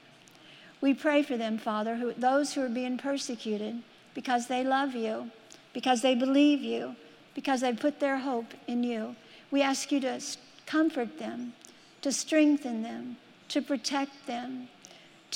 We 0.80 0.94
pray 0.94 1.24
for 1.24 1.36
them, 1.36 1.58
Father, 1.58 1.96
who, 1.96 2.14
those 2.14 2.54
who 2.54 2.62
are 2.62 2.70
being 2.70 2.98
persecuted 2.98 3.82
because 4.14 4.48
they 4.48 4.64
love 4.64 4.96
you, 4.96 5.30
because 5.74 6.02
they 6.02 6.16
believe 6.16 6.62
you, 6.62 6.96
because 7.34 7.62
they 7.62 7.74
put 7.74 8.00
their 8.00 8.18
hope 8.18 8.54
in 8.68 8.84
you. 8.84 9.16
We 9.52 9.62
ask 9.62 9.92
you 9.92 10.00
to 10.02 10.22
comfort 10.66 11.20
them, 11.20 11.54
to 12.02 12.14
strengthen 12.14 12.82
them, 12.82 13.18
to 13.50 13.62
protect 13.62 14.26
them, 14.26 14.70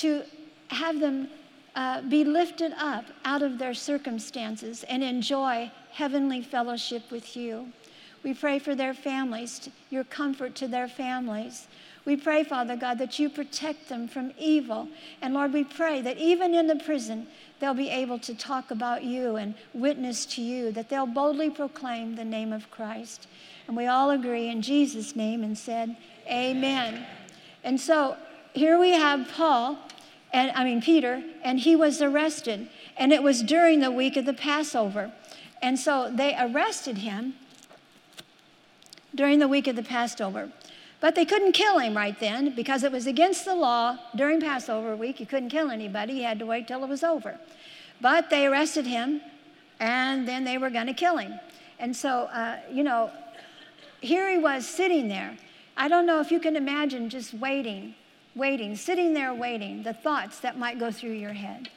to 0.02 0.24
have 0.70 1.00
them 1.00 1.30
uh, 1.76 2.02
be 2.02 2.24
lifted 2.24 2.74
up 2.78 3.06
out 3.26 3.42
of 3.42 3.58
their 3.58 3.74
circumstances 3.74 4.84
and 4.84 5.04
enjoy 5.04 5.72
heavenly 5.92 6.42
fellowship 6.42 7.10
with 7.12 7.36
you. 7.36 7.68
We 8.24 8.34
pray 8.34 8.60
for 8.60 8.76
their 8.76 8.94
families, 8.94 9.70
your 9.90 10.04
comfort 10.04 10.56
to 10.56 10.68
their 10.68 10.88
families. 10.88 11.68
We 12.06 12.18
pray, 12.18 12.44
Father 12.44 12.76
God, 12.76 12.98
that 12.98 13.20
you 13.20 13.30
protect 13.30 13.88
them 13.88 14.08
from 14.08 14.34
evil. 14.38 14.90
And 15.22 15.34
Lord, 15.34 15.54
we 15.54 15.64
pray 15.64 16.02
that 16.02 16.18
even 16.18 16.54
in 16.54 16.68
the 16.68 16.76
prison, 16.76 17.28
they'll 17.60 17.74
be 17.74 17.90
able 17.90 18.20
to 18.20 18.36
talk 18.36 18.72
about 18.72 19.04
you 19.04 19.36
and 19.36 19.54
witness 19.74 20.26
to 20.28 20.42
you, 20.42 20.72
that 20.72 20.90
they'll 20.90 21.06
boldly 21.06 21.50
proclaim 21.50 22.16
the 22.16 22.26
name 22.26 22.52
of 22.52 22.72
Christ. 22.72 23.28
And 23.68 23.78
we 23.78 23.86
all 23.86 24.10
agree 24.12 24.50
in 24.50 24.62
Jesus' 24.62 25.16
name 25.16 25.44
and 25.44 25.58
said, 25.58 25.96
Amen. 26.28 27.06
And 27.64 27.80
so 27.80 28.18
here 28.54 28.80
we 28.80 28.92
have 28.92 29.28
Paul, 29.30 29.78
and 30.32 30.52
I 30.52 30.64
mean 30.64 30.82
Peter, 30.82 31.24
and 31.44 31.60
he 31.60 31.76
was 31.76 32.02
arrested. 32.02 32.70
And 32.98 33.14
it 33.14 33.24
was 33.24 33.42
during 33.42 33.80
the 33.80 33.92
week 33.92 34.18
of 34.18 34.26
the 34.26 34.34
Passover. 34.34 35.12
And 35.62 35.80
so 35.80 36.12
they 36.14 36.36
arrested 36.38 37.00
him 37.00 37.36
during 39.14 39.40
the 39.40 39.48
week 39.48 39.68
of 39.68 39.76
the 39.76 39.84
Passover. 39.84 40.52
But 41.02 41.16
they 41.16 41.26
couldn't 41.26 41.54
kill 41.54 41.80
him 41.80 41.96
right 41.96 42.20
then 42.20 42.54
because 42.56 42.84
it 42.84 42.92
was 42.92 43.08
against 43.08 43.46
the 43.46 43.56
law 43.56 43.98
during 44.16 44.42
Passover 44.42 44.96
week. 44.96 45.20
You 45.20 45.26
couldn't 45.26 45.50
kill 45.50 45.72
anybody, 45.72 46.14
you 46.14 46.24
had 46.24 46.40
to 46.40 46.46
wait 46.46 46.68
till 46.68 46.84
it 46.84 46.90
was 46.90 47.04
over. 47.04 47.40
But 48.02 48.30
they 48.30 48.46
arrested 48.46 48.86
him 48.86 49.22
and 49.80 50.28
then 50.28 50.44
they 50.44 50.58
were 50.58 50.70
going 50.70 50.88
to 50.88 50.94
kill 50.94 51.18
him. 51.18 51.40
And 51.80 51.96
so, 51.96 52.24
uh, 52.24 52.60
you 52.72 52.84
know, 52.84 53.12
here 54.02 54.30
he 54.30 54.38
was 54.38 54.68
sitting 54.68 55.08
there. 55.08 55.38
I 55.78 55.88
don't 55.88 56.06
know 56.06 56.20
if 56.20 56.32
you 56.32 56.40
can 56.42 56.58
imagine 56.58 57.10
just 57.10 57.34
waiting, 57.34 57.96
waiting, 58.40 58.76
sitting 58.76 59.14
there 59.14 59.34
waiting, 59.34 59.84
the 59.84 59.94
thoughts 59.94 60.40
that 60.40 60.58
might 60.58 60.80
go 60.80 60.92
through 60.92 61.12
your 61.12 61.34
head. 61.34 61.70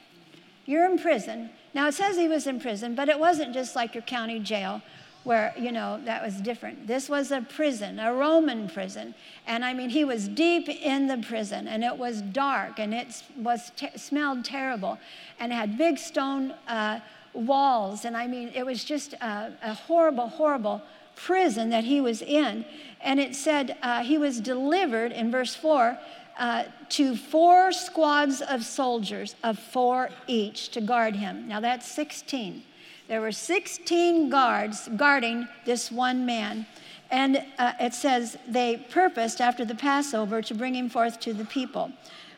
You're 0.65 0.89
in 0.89 0.97
prison. 0.97 1.49
Now, 1.73 1.87
it 1.87 1.93
says 1.93 2.15
he 2.15 2.27
was 2.27 2.47
in 2.47 2.59
prison, 2.59 2.95
but 2.95 3.09
it 3.09 3.19
wasn't 3.19 3.53
just 3.53 3.75
like 3.75 3.93
your 3.93 4.03
county 4.03 4.39
jail 4.39 4.81
where, 5.23 5.53
you 5.57 5.71
know, 5.71 6.01
that 6.03 6.23
was 6.23 6.35
different. 6.41 6.85
This 6.85 7.07
was 7.07 7.31
a 7.31 7.41
prison, 7.41 7.99
a 7.99 8.13
Roman 8.13 8.67
prison. 8.67 9.15
And 9.47 9.63
I 9.63 9.73
mean, 9.73 9.89
he 9.89 10.03
was 10.03 10.27
deep 10.27 10.67
in 10.67 11.07
the 11.07 11.17
prison, 11.17 11.67
and 11.67 11.83
it 11.83 11.97
was 11.97 12.21
dark, 12.21 12.79
and 12.79 12.93
it 12.93 13.23
was 13.37 13.71
te- 13.75 13.97
smelled 13.97 14.43
terrible, 14.43 14.99
and 15.39 15.51
it 15.51 15.55
had 15.55 15.77
big 15.77 15.97
stone 15.97 16.51
uh, 16.67 16.99
walls. 17.33 18.03
And 18.05 18.17
I 18.17 18.27
mean, 18.27 18.51
it 18.53 18.65
was 18.65 18.83
just 18.83 19.13
a, 19.13 19.53
a, 19.61 19.73
horrible, 19.73 20.27
horrible 20.27 20.81
prison 21.15 21.69
that 21.69 21.85
he 21.85 22.01
was 22.01 22.21
in. 22.21 22.65
And 23.01 23.19
it 23.19 23.35
said 23.35 23.77
uh, 23.81 24.03
he 24.03 24.17
was 24.17 24.39
delivered 24.39 25.11
in 25.11 25.31
verse 25.31 25.55
4 25.55 25.97
uh, 26.37 26.63
to 26.89 27.15
four 27.15 27.71
squads 27.71 28.41
of 28.41 28.63
soldiers, 28.63 29.35
of 29.43 29.59
four 29.59 30.09
each, 30.27 30.69
to 30.69 30.81
guard 30.81 31.15
him. 31.15 31.47
Now 31.47 31.59
that's 31.59 31.89
16. 31.91 32.63
There 33.07 33.21
were 33.21 33.31
16 33.31 34.29
guards 34.29 34.89
guarding 34.95 35.47
this 35.65 35.91
one 35.91 36.25
man. 36.25 36.65
And 37.11 37.45
uh, 37.59 37.73
it 37.79 37.93
says 37.93 38.37
they 38.47 38.77
purposed 38.89 39.39
after 39.39 39.65
the 39.65 39.75
Passover 39.75 40.41
to 40.41 40.55
bring 40.55 40.73
him 40.73 40.89
forth 40.89 41.19
to 41.21 41.33
the 41.33 41.45
people. 41.45 41.91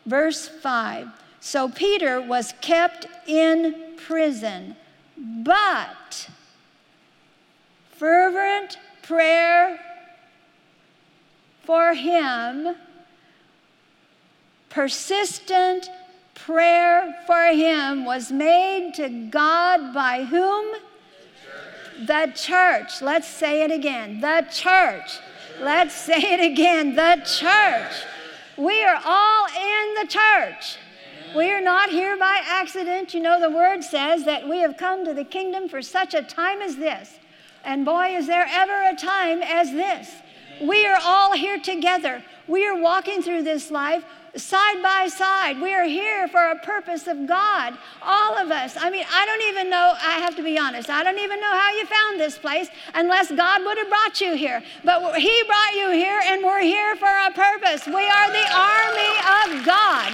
Verse 0.06 0.48
5 0.48 1.08
So 1.40 1.70
Peter 1.70 2.20
was 2.20 2.54
kept 2.62 3.08
in 3.25 3.96
prison, 3.96 4.75
but 5.18 6.30
fervent 7.92 8.78
prayer 9.02 9.80
for 11.64 11.94
him 11.94 12.75
persistent 14.75 15.89
prayer 16.34 17.15
for 17.25 17.46
him 17.46 18.03
was 18.03 18.29
made 18.29 18.94
to 18.94 19.08
God 19.29 19.94
by 19.94 20.25
whom? 20.25 20.65
The 22.05 22.34
church. 22.36 23.01
Let's 23.01 23.25
say 23.27 23.63
it 23.63 23.72
again. 23.72 24.20
The 24.20 24.46
church. 24.51 25.20
Let's 25.62 25.96
say 25.96 26.17
it 26.17 26.51
again. 26.51 26.94
The 26.94 27.22
church. 27.25 27.94
We 28.58 28.84
are 28.84 29.01
all 29.05 29.48
in 29.48 29.96
the 29.96 30.08
church. 30.08 30.77
We 31.38 31.51
are 31.51 31.62
not 31.62 31.89
here 31.89 32.17
by 32.17 32.41
accident. 32.46 33.13
You 33.13 33.22
know, 33.22 33.39
the 33.39 33.50
word 33.50 33.82
says 33.82 34.25
that 34.25 34.46
we 34.46 34.58
have 34.60 34.75
come 34.75 35.05
to 35.05 35.13
the 35.13 35.24
kingdom 35.24 35.70
for 35.70 35.82
such 35.82 36.13
a 36.13 36.22
time 36.22 36.62
as 36.62 36.75
this. 36.75 37.17
And 37.63 37.86
boy, 37.86 38.08
is 38.17 38.27
there 38.27 38.46
ever 38.50 38.89
a 38.89 38.96
time 38.96 39.41
as 39.41 39.72
this. 39.72 40.12
We 40.62 40.86
are 40.86 41.00
all 41.01 41.34
here 41.34 41.60
together. 41.60 42.24
We 42.48 42.67
are 42.67 42.79
walking 42.79 43.22
through 43.22 43.44
this 43.44 43.72
life 43.72 44.03
side 44.38 44.82
by 44.82 45.08
side. 45.08 45.60
We 45.62 45.74
are 45.74 45.86
here 45.86 46.27
for 46.27 46.51
a 46.51 46.60
purpose 46.60 47.08
of 47.08 47.27
God. 47.27 47.77
All 48.01 48.38
of 48.38 48.51
us. 48.51 48.75
I 48.80 48.89
mean, 48.89 49.06
I 49.12 49.25
don't 49.25 49.42
even 49.50 49.70
know, 49.70 49.94
I 50.01 50.20
have 50.20 50.36
to 50.36 50.44
be 50.44 50.58
honest, 50.58 50.89
I 50.89 51.04
don't 51.04 51.20
even 51.20 51.39
know 51.39 51.51
how 51.51 51.72
you 51.72 51.86
found 51.86 52.20
this 52.20 52.38
place 52.38 52.70
unless 52.94 53.32
God 53.32 53.63
would 53.63 53.77
have 53.77 53.89
brought 53.89 54.22
you 54.22 54.36
here. 54.36 54.62
But 54.84 55.20
He 55.20 55.44
brought 55.48 55.74
you 55.75 55.92
here, 55.92 56.22
and 56.25 56.44
we're 56.44 56.62
here 56.62 56.96
for 56.96 57.08
a 57.08 57.32
purpose. 57.32 57.86
We 57.88 58.08
are 58.08 58.32
the 58.32 58.48
army 58.54 59.60
of 59.60 59.65
God. 59.65 60.13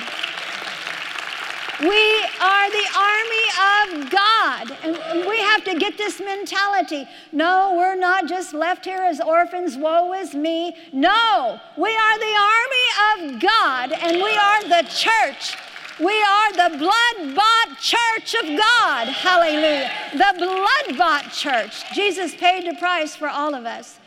We 1.82 2.24
are 2.40 2.70
the 2.70 2.88
army 2.96 4.02
of 4.04 4.12
God. 4.12 4.78
And 4.84 5.28
we 5.28 5.38
have 5.40 5.64
to 5.64 5.80
get 5.80 5.98
this 5.98 6.20
mentality. 6.20 7.08
No, 7.32 7.74
we're 7.76 7.96
not 7.96 8.28
just 8.28 8.54
left 8.54 8.86
here 8.86 9.02
as 9.02 9.20
orphans, 9.20 9.78
woe 9.78 10.14
is 10.14 10.36
me. 10.36 10.76
No, 10.94 11.60
we 11.78 11.90
are 11.90 12.20
the 12.20 12.36
army 12.54 13.34
of 13.34 13.42
God 13.42 13.92
and 13.94 14.22
we 14.22 14.38
are 14.38 14.64
the 14.64 14.88
church. 14.90 15.58
We 16.00 16.22
are 16.22 16.54
the 16.54 16.78
blood 16.78 17.36
bought 17.36 17.78
church 17.80 18.36
of 18.36 18.58
God. 18.58 19.08
Hallelujah. 19.08 19.92
The 20.14 20.34
blood 20.38 20.98
bought 20.98 21.32
church. 21.32 21.84
Jesus 21.94 22.36
paid 22.36 22.68
the 22.68 22.76
price 22.76 23.16
for 23.16 23.28
all 23.28 23.56
of 23.56 23.66
us. 23.66 23.98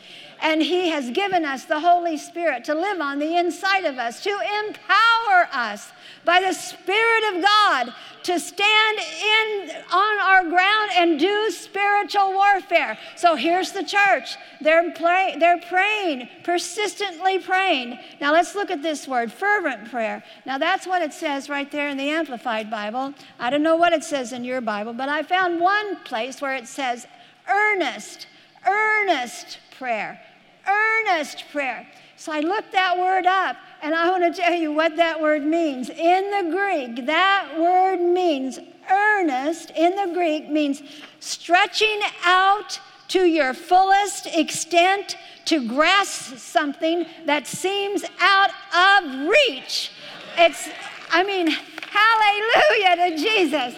And 0.41 0.61
He 0.61 0.89
has 0.89 1.09
given 1.11 1.45
us 1.45 1.65
the 1.65 1.79
Holy 1.79 2.17
Spirit 2.17 2.63
to 2.65 2.73
live 2.73 2.99
on 2.99 3.19
the 3.19 3.37
inside 3.37 3.85
of 3.85 3.97
us, 3.97 4.21
to 4.23 4.29
empower 4.29 5.47
us 5.53 5.91
by 6.25 6.41
the 6.41 6.53
Spirit 6.53 7.35
of 7.35 7.43
God 7.43 7.93
to 8.23 8.39
stand 8.39 8.97
in 8.97 9.69
on 9.93 10.19
our 10.19 10.49
ground 10.49 10.89
and 10.95 11.19
do 11.19 11.51
spiritual 11.51 12.33
warfare. 12.33 12.97
So 13.15 13.35
here's 13.35 13.71
the 13.71 13.83
church. 13.83 14.35
They're, 14.61 14.91
pray, 14.93 15.35
they're 15.39 15.61
praying, 15.61 16.27
persistently 16.43 17.37
praying. 17.37 17.99
Now 18.19 18.33
let's 18.33 18.55
look 18.55 18.71
at 18.71 18.81
this 18.81 19.07
word, 19.07 19.31
fervent 19.31 19.91
prayer. 19.91 20.23
Now 20.43 20.57
that's 20.57 20.87
what 20.87 21.03
it 21.03 21.13
says 21.13 21.49
right 21.49 21.71
there 21.71 21.87
in 21.89 21.97
the 21.97 22.09
Amplified 22.09 22.71
Bible. 22.71 23.13
I 23.39 23.51
don't 23.51 23.63
know 23.63 23.75
what 23.75 23.93
it 23.93 24.03
says 24.03 24.33
in 24.33 24.43
your 24.43 24.61
Bible, 24.61 24.93
but 24.93 25.07
I 25.07 25.21
found 25.21 25.61
one 25.61 25.97
place 25.97 26.41
where 26.41 26.55
it 26.55 26.67
says 26.67 27.05
earnest, 27.47 28.25
earnest 28.67 29.59
prayer, 29.77 30.19
earnest 30.67 31.45
prayer. 31.51 31.87
So 32.17 32.31
I 32.31 32.39
looked 32.39 32.71
that 32.71 32.97
word 32.97 33.27
up, 33.27 33.57
and 33.85 33.93
I 33.93 34.09
want 34.09 34.23
to 34.23 34.41
tell 34.41 34.55
you 34.55 34.71
what 34.71 34.95
that 34.95 35.21
word 35.21 35.45
means. 35.45 35.91
In 35.91 36.31
the 36.31 36.49
Greek, 36.51 37.05
that 37.05 37.53
word 37.55 38.01
means 38.01 38.57
earnest, 38.89 39.69
in 39.77 39.95
the 39.95 40.11
Greek, 40.11 40.49
means 40.49 40.81
stretching 41.19 41.99
out 42.23 42.79
to 43.09 43.27
your 43.27 43.53
fullest 43.53 44.25
extent 44.25 45.17
to 45.45 45.67
grasp 45.67 46.37
something 46.37 47.05
that 47.27 47.45
seems 47.45 48.03
out 48.19 48.49
of 48.75 49.27
reach. 49.27 49.91
It's, 50.35 50.67
I 51.11 51.23
mean, 51.23 51.55
hallelujah 51.91 53.11
to 53.11 53.23
Jesus. 53.23 53.75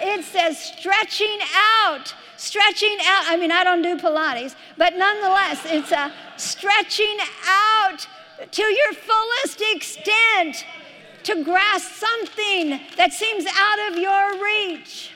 It 0.00 0.24
says 0.24 0.58
stretching 0.58 1.38
out 1.84 2.14
stretching 2.38 2.96
out. 3.04 3.24
I 3.28 3.36
mean, 3.36 3.52
I 3.52 3.64
don't 3.64 3.82
do 3.82 3.98
Pilates, 3.98 4.54
but 4.78 4.96
nonetheless, 4.96 5.60
it's 5.66 5.92
a 5.92 6.10
stretching 6.38 7.18
out 7.46 8.06
to 8.50 8.62
your 8.62 8.92
fullest 8.92 9.62
extent 9.74 10.64
to 11.24 11.44
grasp 11.44 11.92
something 11.92 12.80
that 12.96 13.12
seems 13.12 13.46
out 13.46 13.92
of 13.92 13.98
your 13.98 14.42
reach. 14.42 15.12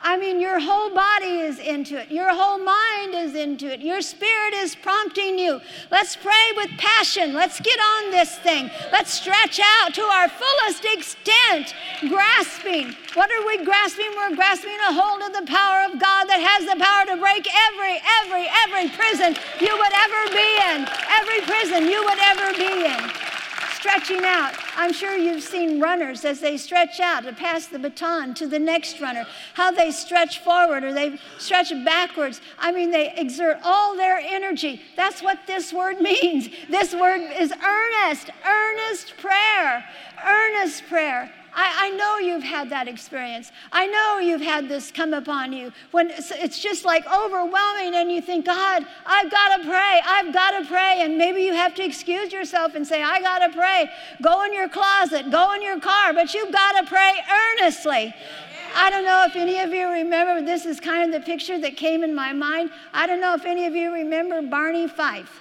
I 0.00 0.16
mean, 0.16 0.40
your 0.40 0.60
whole 0.60 0.94
body 0.94 1.40
is 1.40 1.58
into 1.58 1.98
it. 2.00 2.10
Your 2.10 2.32
whole 2.32 2.58
mind 2.58 3.14
is 3.14 3.34
into 3.34 3.72
it. 3.72 3.80
Your 3.80 4.02
spirit 4.02 4.52
is 4.54 4.76
prompting 4.76 5.38
you. 5.38 5.60
Let's 5.90 6.14
pray 6.14 6.52
with 6.54 6.70
passion. 6.76 7.32
Let's 7.32 7.60
get 7.60 7.78
on 7.80 8.10
this 8.10 8.38
thing. 8.38 8.70
Let's 8.92 9.12
stretch 9.12 9.58
out 9.58 9.94
to 9.94 10.02
our 10.02 10.28
fullest 10.28 10.84
extent, 10.84 11.74
grasping. 12.08 12.94
What 13.14 13.30
are 13.32 13.46
we 13.46 13.64
grasping? 13.64 14.12
We're 14.16 14.36
grasping 14.36 14.76
a 14.88 14.92
hold 14.92 15.22
of 15.22 15.32
the 15.32 15.50
power 15.50 15.90
of 15.90 15.98
God 15.98 16.28
that 16.28 16.44
has 16.44 16.68
the 16.68 16.76
power 16.76 17.06
to 17.10 17.16
break 17.16 17.48
every, 17.72 17.96
every, 18.20 18.46
every 18.68 18.92
prison 18.92 19.34
you 19.58 19.72
would 19.74 19.94
ever 19.96 20.22
be 20.30 20.50
in. 20.70 20.86
Every 21.08 21.40
prison 21.48 21.88
you 21.88 22.04
would 22.04 22.20
ever 22.20 22.52
be 22.52 22.84
in 22.84 23.35
stretching 23.76 24.24
out. 24.24 24.54
I'm 24.74 24.92
sure 24.92 25.16
you've 25.16 25.42
seen 25.42 25.80
runners 25.80 26.24
as 26.24 26.40
they 26.40 26.56
stretch 26.56 26.98
out 26.98 27.24
to 27.24 27.32
pass 27.32 27.66
the 27.66 27.78
baton 27.78 28.34
to 28.34 28.46
the 28.46 28.58
next 28.58 29.00
runner, 29.00 29.26
how 29.54 29.70
they 29.70 29.90
stretch 29.90 30.40
forward 30.40 30.82
or 30.82 30.92
they 30.92 31.18
stretch 31.38 31.70
backwards. 31.84 32.40
I 32.58 32.72
mean, 32.72 32.90
they 32.90 33.12
exert 33.14 33.58
all 33.62 33.96
their 33.96 34.18
energy. 34.18 34.80
That's 34.96 35.22
what 35.22 35.46
this 35.46 35.72
word 35.72 36.00
means. 36.00 36.48
This 36.70 36.94
word 36.94 37.20
is 37.38 37.52
earnest, 37.52 38.30
earnest 38.46 39.16
prayer, 39.18 39.84
earnest 40.26 40.86
prayer. 40.86 41.32
I, 41.58 41.86
I, 41.86 41.90
know 41.90 42.18
you've 42.18 42.42
had 42.42 42.68
that 42.68 42.86
experience. 42.86 43.50
I 43.72 43.86
know 43.86 44.18
you've 44.18 44.42
had 44.42 44.68
this 44.68 44.92
come 44.92 45.14
upon 45.14 45.54
you 45.54 45.72
when 45.90 46.10
it's, 46.10 46.30
it's 46.30 46.58
just 46.58 46.84
like 46.84 47.06
overwhelming 47.10 47.94
and 47.94 48.12
you 48.12 48.20
think, 48.20 48.44
God, 48.44 48.84
I've 49.06 49.30
got 49.30 49.56
to 49.56 49.64
pray. 49.64 50.00
I've 50.06 50.34
got 50.34 50.50
to 50.58 50.66
pray. 50.66 50.98
And 51.00 51.16
maybe 51.16 51.40
you 51.40 51.54
have 51.54 51.74
to 51.76 51.84
excuse 51.84 52.30
yourself 52.30 52.74
and 52.74 52.86
say, 52.86 53.02
I 53.02 53.20
got 53.20 53.38
to 53.38 53.48
pray. 53.56 53.90
Go 54.20 54.44
in 54.44 54.52
your 54.52 54.68
closet, 54.68 55.30
go 55.30 55.54
in 55.54 55.62
your 55.62 55.80
car, 55.80 56.12
but 56.12 56.34
you've 56.34 56.52
got 56.52 56.72
to 56.72 56.86
pray 56.86 57.14
earnestly. 57.32 58.14
I 58.74 58.90
don't 58.90 59.06
know 59.06 59.24
if 59.26 59.34
any 59.34 59.58
of 59.60 59.72
you 59.72 59.88
remember, 59.88 60.44
this 60.44 60.66
is 60.66 60.78
kind 60.78 61.02
of 61.02 61.18
the 61.18 61.24
picture 61.24 61.58
that 61.58 61.78
came 61.78 62.04
in 62.04 62.14
my 62.14 62.34
mind. 62.34 62.70
I 62.92 63.06
don't 63.06 63.22
know 63.22 63.32
if 63.32 63.46
any 63.46 63.64
of 63.64 63.74
you 63.74 63.94
remember 63.94 64.42
Barney 64.42 64.88
Fife. 64.88 65.40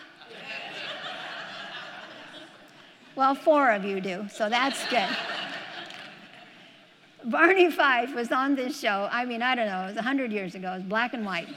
Well, 3.15 3.35
four 3.35 3.71
of 3.71 3.83
you 3.83 3.99
do, 3.99 4.27
so 4.31 4.49
that's 4.49 4.87
good. 4.89 5.09
Barney 7.25 7.71
Fife 7.71 8.13
was 8.13 8.31
on 8.31 8.55
this 8.55 8.79
show. 8.79 9.09
I 9.11 9.25
mean, 9.25 9.41
I 9.41 9.55
don't 9.55 9.65
know, 9.65 9.83
it 9.83 9.87
was 9.87 9.95
100 9.95 10.31
years 10.31 10.53
ago, 10.53 10.71
it 10.73 10.75
was 10.75 10.83
black 10.83 11.13
and 11.13 11.25
white. 11.25 11.47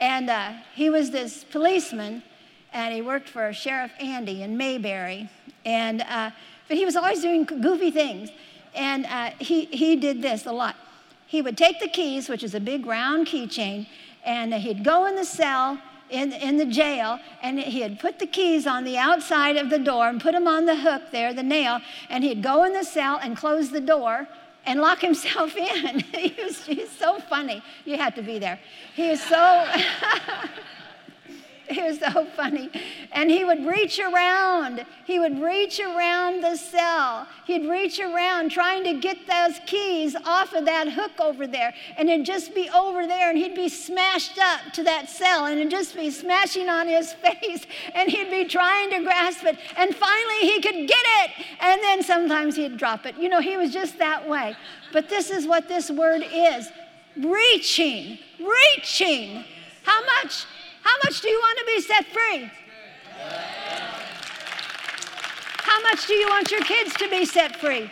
And 0.00 0.28
uh, 0.28 0.52
he 0.74 0.90
was 0.90 1.10
this 1.10 1.44
policeman, 1.44 2.22
and 2.72 2.92
he 2.92 3.00
worked 3.00 3.28
for 3.28 3.52
Sheriff 3.52 3.92
Andy 3.98 4.42
in 4.42 4.56
Mayberry. 4.56 5.30
And, 5.64 6.02
uh, 6.02 6.30
but 6.68 6.76
he 6.76 6.84
was 6.84 6.96
always 6.96 7.22
doing 7.22 7.44
goofy 7.44 7.90
things. 7.90 8.30
And 8.74 9.06
uh, 9.06 9.30
he, 9.38 9.66
he 9.66 9.96
did 9.96 10.20
this 10.20 10.44
a 10.46 10.52
lot. 10.52 10.76
He 11.26 11.40
would 11.40 11.56
take 11.56 11.80
the 11.80 11.88
keys, 11.88 12.28
which 12.28 12.42
is 12.42 12.54
a 12.54 12.60
big 12.60 12.84
round 12.84 13.26
keychain, 13.26 13.86
and 14.24 14.52
he'd 14.52 14.84
go 14.84 15.06
in 15.06 15.16
the 15.16 15.24
cell 15.24 15.78
in, 16.12 16.32
in 16.32 16.56
the 16.58 16.66
jail, 16.66 17.18
and 17.42 17.58
he 17.58 17.80
had 17.80 17.98
put 17.98 18.18
the 18.18 18.26
keys 18.26 18.66
on 18.66 18.84
the 18.84 18.98
outside 18.98 19.56
of 19.56 19.70
the 19.70 19.78
door 19.78 20.08
and 20.08 20.20
put 20.20 20.32
them 20.32 20.46
on 20.46 20.66
the 20.66 20.76
hook 20.76 21.02
there, 21.10 21.32
the 21.32 21.42
nail, 21.42 21.80
and 22.08 22.22
he'd 22.22 22.42
go 22.42 22.64
in 22.64 22.72
the 22.72 22.84
cell 22.84 23.18
and 23.22 23.36
close 23.36 23.70
the 23.70 23.80
door 23.80 24.28
and 24.66 24.80
lock 24.80 25.00
himself 25.00 25.56
in. 25.56 26.00
he 26.00 26.34
was, 26.42 26.64
he's 26.64 26.90
so 26.90 27.18
funny. 27.18 27.62
You 27.84 27.96
had 27.96 28.14
to 28.16 28.22
be 28.22 28.38
there. 28.38 28.60
He 28.94 29.08
was 29.08 29.20
so. 29.22 29.66
He 31.82 31.82
was 31.82 31.98
so 31.98 32.26
funny. 32.36 32.70
And 33.12 33.30
he 33.30 33.44
would 33.44 33.66
reach 33.66 33.98
around. 33.98 34.84
He 35.06 35.18
would 35.18 35.40
reach 35.40 35.80
around 35.80 36.42
the 36.42 36.56
cell. 36.56 37.26
He'd 37.46 37.68
reach 37.68 37.98
around 37.98 38.50
trying 38.50 38.84
to 38.84 38.94
get 38.94 39.26
those 39.26 39.58
keys 39.66 40.14
off 40.24 40.52
of 40.52 40.66
that 40.66 40.92
hook 40.92 41.12
over 41.18 41.46
there. 41.46 41.72
And 41.96 42.10
it'd 42.10 42.26
just 42.26 42.54
be 42.54 42.68
over 42.70 43.06
there, 43.06 43.30
and 43.30 43.38
he'd 43.38 43.54
be 43.54 43.68
smashed 43.68 44.38
up 44.38 44.72
to 44.74 44.82
that 44.84 45.08
cell, 45.08 45.46
and 45.46 45.58
it'd 45.58 45.70
just 45.70 45.96
be 45.96 46.10
smashing 46.10 46.68
on 46.68 46.88
his 46.88 47.12
face. 47.24 47.66
And 47.94 48.10
he'd 48.10 48.30
be 48.30 48.44
trying 48.44 48.90
to 48.90 49.02
grasp 49.02 49.44
it. 49.44 49.58
And 49.76 49.94
finally, 49.94 50.40
he 50.40 50.60
could 50.60 50.88
get 50.88 51.04
it. 51.22 51.30
And 51.60 51.82
then 51.82 52.02
sometimes 52.02 52.56
he'd 52.56 52.76
drop 52.76 53.06
it. 53.06 53.16
You 53.16 53.28
know, 53.28 53.40
he 53.40 53.56
was 53.56 53.72
just 53.72 53.98
that 53.98 54.28
way. 54.28 54.56
But 54.92 55.08
this 55.08 55.30
is 55.30 55.46
what 55.46 55.68
this 55.68 55.90
word 55.90 56.22
is 56.32 56.68
reaching, 57.16 58.18
reaching. 58.38 59.44
How 59.84 60.04
much? 60.04 60.46
How 60.82 60.96
much 61.04 61.20
do 61.20 61.28
you 61.28 61.38
want 61.38 61.58
to 61.58 61.64
be 61.66 61.80
set 61.80 62.06
free? 62.06 62.50
How 65.58 65.82
much 65.82 66.06
do 66.06 66.14
you 66.14 66.28
want 66.28 66.50
your 66.50 66.62
kids 66.62 66.94
to 66.96 67.08
be 67.08 67.24
set 67.24 67.56
free? 67.56 67.90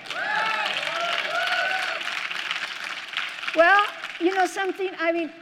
Well, 3.57 3.85
you 4.21 4.35
know 4.35 4.47
something? 4.47 4.91
I 4.99 5.13
mean, 5.13 5.33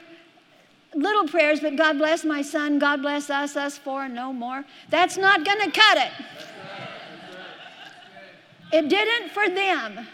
little 0.95 1.27
prayers, 1.27 1.61
but 1.61 1.77
God 1.77 1.99
bless 1.99 2.25
my 2.25 2.43
son, 2.43 2.79
God 2.79 3.03
bless 3.03 3.31
us, 3.31 3.57
us 3.57 3.77
four, 3.77 4.09
no 4.09 4.33
more. 4.33 4.65
That's 4.91 5.17
not 5.17 5.45
going 5.45 5.61
to 5.61 5.71
cut 5.71 5.99
it. 5.99 6.13
It 8.73 8.89
didn't 8.89 9.31
for 9.31 9.49
them. 9.49 10.07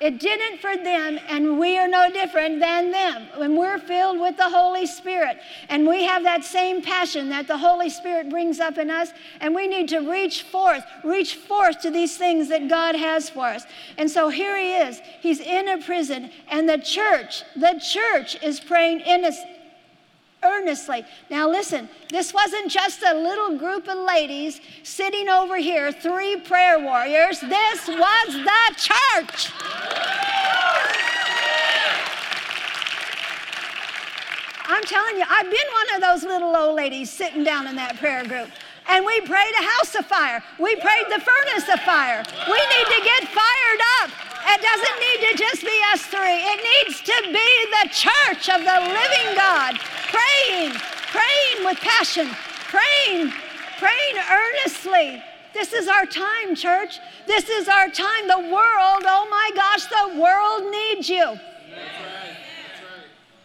It 0.00 0.20
didn't 0.20 0.60
for 0.60 0.76
them, 0.76 1.18
and 1.28 1.58
we 1.58 1.76
are 1.76 1.88
no 1.88 2.08
different 2.10 2.60
than 2.60 2.92
them. 2.92 3.26
When 3.36 3.56
we're 3.56 3.78
filled 3.78 4.20
with 4.20 4.36
the 4.36 4.48
Holy 4.48 4.86
Spirit, 4.86 5.38
and 5.68 5.88
we 5.88 6.04
have 6.04 6.22
that 6.22 6.44
same 6.44 6.82
passion 6.82 7.28
that 7.30 7.48
the 7.48 7.58
Holy 7.58 7.90
Spirit 7.90 8.30
brings 8.30 8.60
up 8.60 8.78
in 8.78 8.90
us, 8.90 9.10
and 9.40 9.54
we 9.54 9.66
need 9.66 9.88
to 9.88 9.98
reach 9.98 10.44
forth, 10.44 10.84
reach 11.02 11.34
forth 11.34 11.80
to 11.80 11.90
these 11.90 12.16
things 12.16 12.48
that 12.48 12.68
God 12.68 12.94
has 12.94 13.28
for 13.28 13.46
us. 13.46 13.64
And 13.96 14.08
so 14.08 14.28
here 14.28 14.56
he 14.56 14.74
is. 14.74 15.00
He's 15.20 15.40
in 15.40 15.68
a 15.68 15.78
prison, 15.78 16.30
and 16.48 16.68
the 16.68 16.78
church, 16.78 17.42
the 17.56 17.80
church 17.82 18.40
is 18.42 18.60
praying 18.60 19.00
in 19.00 19.24
a, 19.24 19.32
earnestly. 20.48 21.04
Now, 21.30 21.48
listen, 21.48 21.88
this 22.08 22.32
wasn't 22.32 22.70
just 22.70 23.02
a 23.02 23.14
little 23.14 23.58
group 23.58 23.88
of 23.88 23.98
ladies 23.98 24.60
sitting 24.82 25.28
over 25.28 25.56
here, 25.56 25.92
three 25.92 26.36
prayer 26.36 26.78
warriors. 26.78 27.40
This 27.40 27.88
was 27.88 28.26
the 28.32 28.74
church. 28.76 29.52
I'm 34.70 34.84
telling 34.84 35.16
you, 35.16 35.24
I've 35.28 35.50
been 35.50 35.70
one 35.72 35.96
of 35.96 36.00
those 36.02 36.22
little 36.28 36.54
old 36.54 36.76
ladies 36.76 37.10
sitting 37.10 37.42
down 37.42 37.66
in 37.66 37.76
that 37.76 37.96
prayer 37.96 38.24
group. 38.24 38.48
And 38.88 39.04
we 39.04 39.20
prayed 39.20 39.52
a 39.58 39.62
house 39.62 39.94
of 39.96 40.06
fire. 40.06 40.42
We 40.58 40.76
prayed 40.76 41.06
the 41.10 41.20
furnace 41.20 41.68
of 41.72 41.80
fire. 41.80 42.24
We 42.48 42.56
need 42.56 42.86
to 42.86 43.00
get 43.04 43.28
fired 43.28 43.80
up. 44.00 44.10
It 44.50 44.62
doesn't 44.62 44.98
need 45.00 45.20
to 45.28 45.36
just 45.36 45.62
be 45.62 45.80
us 45.92 46.02
three, 46.02 46.40
it 46.40 46.60
needs 46.72 47.00
to 47.02 47.16
be 47.26 47.50
the 47.82 47.88
church 47.92 48.48
of 48.48 48.64
the 48.64 48.80
living 48.80 49.36
God, 49.36 49.78
praying, 50.08 50.72
praying 51.12 51.66
with 51.66 51.78
passion, 51.78 52.28
praying, 52.68 53.32
praying 53.78 54.16
earnestly. 54.30 55.22
This 55.52 55.72
is 55.72 55.88
our 55.88 56.06
time, 56.06 56.54
church. 56.54 56.98
This 57.26 57.48
is 57.48 57.68
our 57.68 57.88
time. 57.88 58.28
The 58.28 58.38
world, 58.38 59.02
oh 59.06 59.26
my 59.30 59.50
gosh, 59.54 59.86
the 59.86 60.20
world 60.20 60.70
needs 60.70 61.08
you. 61.08 61.38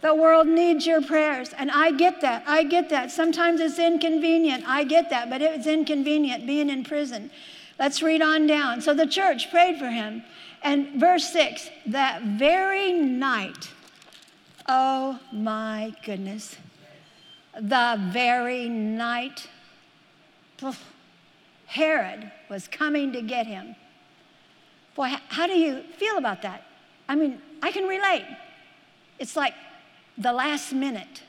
The 0.00 0.14
world 0.14 0.46
needs 0.46 0.86
your 0.86 1.00
prayers. 1.00 1.54
And 1.56 1.70
I 1.70 1.90
get 1.90 2.20
that. 2.20 2.44
I 2.46 2.62
get 2.64 2.90
that. 2.90 3.10
Sometimes 3.10 3.60
it's 3.60 3.78
inconvenient. 3.78 4.64
I 4.66 4.84
get 4.84 5.08
that. 5.10 5.30
But 5.30 5.40
it's 5.40 5.66
inconvenient 5.66 6.46
being 6.46 6.68
in 6.68 6.84
prison. 6.84 7.30
Let's 7.78 8.02
read 8.02 8.22
on 8.22 8.46
down. 8.46 8.80
So 8.80 8.94
the 8.94 9.06
church 9.06 9.50
prayed 9.50 9.78
for 9.78 9.88
him. 9.88 10.22
And 10.62 11.00
verse 11.00 11.30
6 11.32 11.68
that 11.86 12.22
very 12.22 12.92
night, 12.92 13.70
oh 14.66 15.18
my 15.32 15.94
goodness, 16.04 16.56
the 17.60 18.00
very 18.12 18.68
night, 18.68 19.48
Herod 21.66 22.32
was 22.48 22.66
coming 22.68 23.12
to 23.12 23.20
get 23.20 23.46
him. 23.46 23.76
Boy, 24.94 25.12
how 25.28 25.46
do 25.46 25.54
you 25.54 25.82
feel 25.98 26.16
about 26.16 26.42
that? 26.42 26.64
I 27.08 27.16
mean, 27.16 27.42
I 27.62 27.70
can 27.72 27.84
relate. 27.84 28.24
It's 29.18 29.36
like 29.36 29.54
the 30.16 30.32
last 30.32 30.72
minute. 30.72 31.22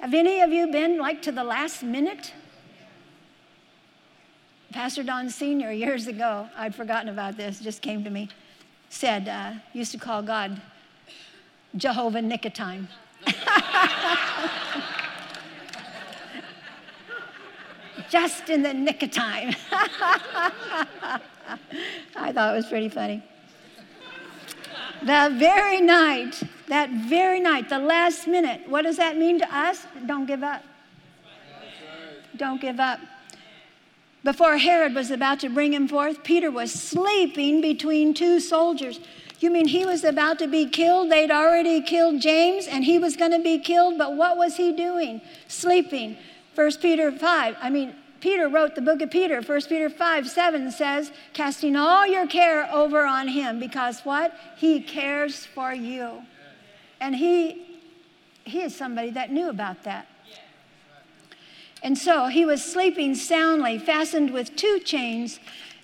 Have 0.00 0.14
any 0.14 0.40
of 0.40 0.50
you 0.50 0.66
been 0.66 0.98
like 0.98 1.22
to 1.22 1.32
the 1.32 1.44
last 1.44 1.82
minute? 1.82 2.34
Pastor 4.72 5.02
Don 5.02 5.28
Sr., 5.28 5.70
years 5.70 6.06
ago, 6.06 6.48
I'd 6.56 6.74
forgotten 6.74 7.10
about 7.10 7.36
this, 7.36 7.60
just 7.60 7.82
came 7.82 8.02
to 8.04 8.10
me, 8.10 8.30
said, 8.88 9.28
uh, 9.28 9.52
used 9.74 9.92
to 9.92 9.98
call 9.98 10.22
God 10.22 10.62
Jehovah 11.76 12.22
Nicotine. 12.22 12.88
just 18.08 18.48
in 18.48 18.62
the 18.62 18.72
nick 18.72 19.02
of 19.02 19.10
time. 19.10 19.54
I 19.70 21.20
thought 22.32 22.54
it 22.54 22.56
was 22.56 22.66
pretty 22.66 22.88
funny. 22.88 23.22
The 25.00 25.34
very 25.34 25.82
night, 25.82 26.42
that 26.68 26.88
very 26.90 27.40
night, 27.40 27.68
the 27.68 27.78
last 27.78 28.26
minute, 28.26 28.66
what 28.68 28.82
does 28.82 28.96
that 28.96 29.18
mean 29.18 29.38
to 29.38 29.54
us? 29.54 29.86
Don't 30.06 30.24
give 30.24 30.42
up. 30.42 30.62
Don't 32.36 32.60
give 32.60 32.80
up. 32.80 33.00
Before 34.24 34.56
Herod 34.56 34.94
was 34.94 35.10
about 35.10 35.40
to 35.40 35.48
bring 35.48 35.72
him 35.72 35.88
forth, 35.88 36.22
Peter 36.22 36.50
was 36.50 36.72
sleeping 36.72 37.60
between 37.60 38.14
two 38.14 38.38
soldiers. 38.38 39.00
You 39.40 39.50
mean 39.50 39.66
he 39.66 39.84
was 39.84 40.04
about 40.04 40.38
to 40.38 40.46
be 40.46 40.66
killed? 40.66 41.10
They'd 41.10 41.32
already 41.32 41.80
killed 41.80 42.20
James 42.20 42.68
and 42.68 42.84
he 42.84 42.98
was 42.98 43.16
going 43.16 43.32
to 43.32 43.40
be 43.40 43.58
killed, 43.58 43.98
but 43.98 44.14
what 44.16 44.36
was 44.36 44.56
he 44.56 44.72
doing? 44.72 45.20
Sleeping. 45.48 46.16
1 46.54 46.72
Peter 46.80 47.10
5, 47.10 47.56
I 47.60 47.70
mean, 47.70 47.96
Peter 48.20 48.48
wrote 48.48 48.76
the 48.76 48.80
book 48.80 49.02
of 49.02 49.10
Peter, 49.10 49.40
1 49.40 49.62
Peter 49.62 49.90
5 49.90 50.28
7 50.28 50.70
says, 50.70 51.10
casting 51.32 51.74
all 51.74 52.06
your 52.06 52.28
care 52.28 52.72
over 52.72 53.04
on 53.04 53.26
him 53.26 53.58
because 53.58 54.02
what? 54.02 54.32
He 54.56 54.80
cares 54.80 55.44
for 55.44 55.72
you. 55.72 56.22
And 57.00 57.16
he, 57.16 57.80
he 58.44 58.60
is 58.62 58.76
somebody 58.76 59.10
that 59.10 59.32
knew 59.32 59.48
about 59.48 59.82
that. 59.82 60.06
And 61.82 61.98
so 61.98 62.26
he 62.26 62.44
was 62.44 62.64
sleeping 62.64 63.14
soundly, 63.14 63.78
fastened 63.78 64.30
with 64.30 64.54
two 64.54 64.78
chains, 64.80 65.40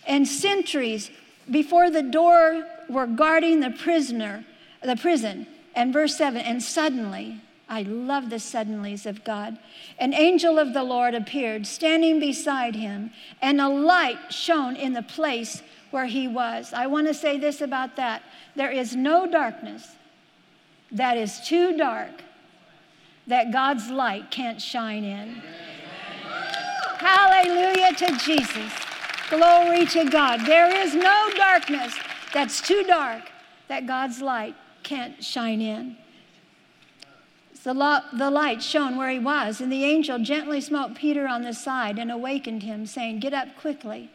and 0.06 0.26
sentries 0.26 1.10
before 1.50 1.90
the 1.90 2.02
door 2.02 2.66
were 2.88 3.06
guarding 3.06 3.60
the 3.60 3.70
prisoner, 3.70 4.44
the 4.82 4.96
prison. 4.96 5.46
And 5.74 5.92
verse 5.92 6.16
7 6.16 6.40
and 6.40 6.62
suddenly, 6.62 7.40
I 7.68 7.82
love 7.82 8.30
the 8.30 8.36
suddenlies 8.36 9.06
of 9.06 9.24
God. 9.24 9.58
An 9.98 10.14
angel 10.14 10.58
of 10.58 10.72
the 10.72 10.82
Lord 10.82 11.14
appeared, 11.14 11.66
standing 11.66 12.18
beside 12.18 12.74
him, 12.74 13.10
and 13.42 13.60
a 13.60 13.68
light 13.68 14.32
shone 14.32 14.74
in 14.76 14.94
the 14.94 15.02
place 15.02 15.62
where 15.90 16.06
he 16.06 16.28
was. 16.28 16.72
I 16.72 16.86
want 16.86 17.06
to 17.08 17.14
say 17.14 17.38
this 17.38 17.60
about 17.60 17.96
that 17.96 18.22
there 18.56 18.70
is 18.70 18.96
no 18.96 19.26
darkness 19.30 19.86
that 20.90 21.16
is 21.16 21.40
too 21.40 21.76
dark 21.76 22.22
that 23.26 23.52
God's 23.52 23.90
light 23.90 24.30
can't 24.30 24.60
shine 24.60 25.04
in. 25.04 25.42
Hallelujah 26.98 27.94
to 27.94 28.18
Jesus. 28.18 28.72
Glory 29.30 29.86
to 29.86 30.04
God. 30.10 30.44
There 30.46 30.74
is 30.74 30.94
no 30.94 31.30
darkness 31.36 31.94
that's 32.32 32.60
too 32.60 32.82
dark 32.84 33.22
that 33.68 33.86
God's 33.86 34.20
light 34.20 34.56
can't 34.82 35.22
shine 35.22 35.60
in. 35.60 35.96
The, 37.62 37.74
lo- 37.74 38.00
the 38.16 38.30
light 38.30 38.62
shone 38.62 38.96
where 38.96 39.10
he 39.10 39.18
was, 39.18 39.60
and 39.60 39.70
the 39.70 39.84
angel 39.84 40.18
gently 40.18 40.60
smote 40.60 40.94
Peter 40.94 41.28
on 41.28 41.42
the 41.42 41.52
side 41.52 41.98
and 41.98 42.10
awakened 42.10 42.62
him, 42.62 42.86
saying, 42.86 43.20
Get 43.20 43.34
up 43.34 43.48
quickly. 43.60 44.10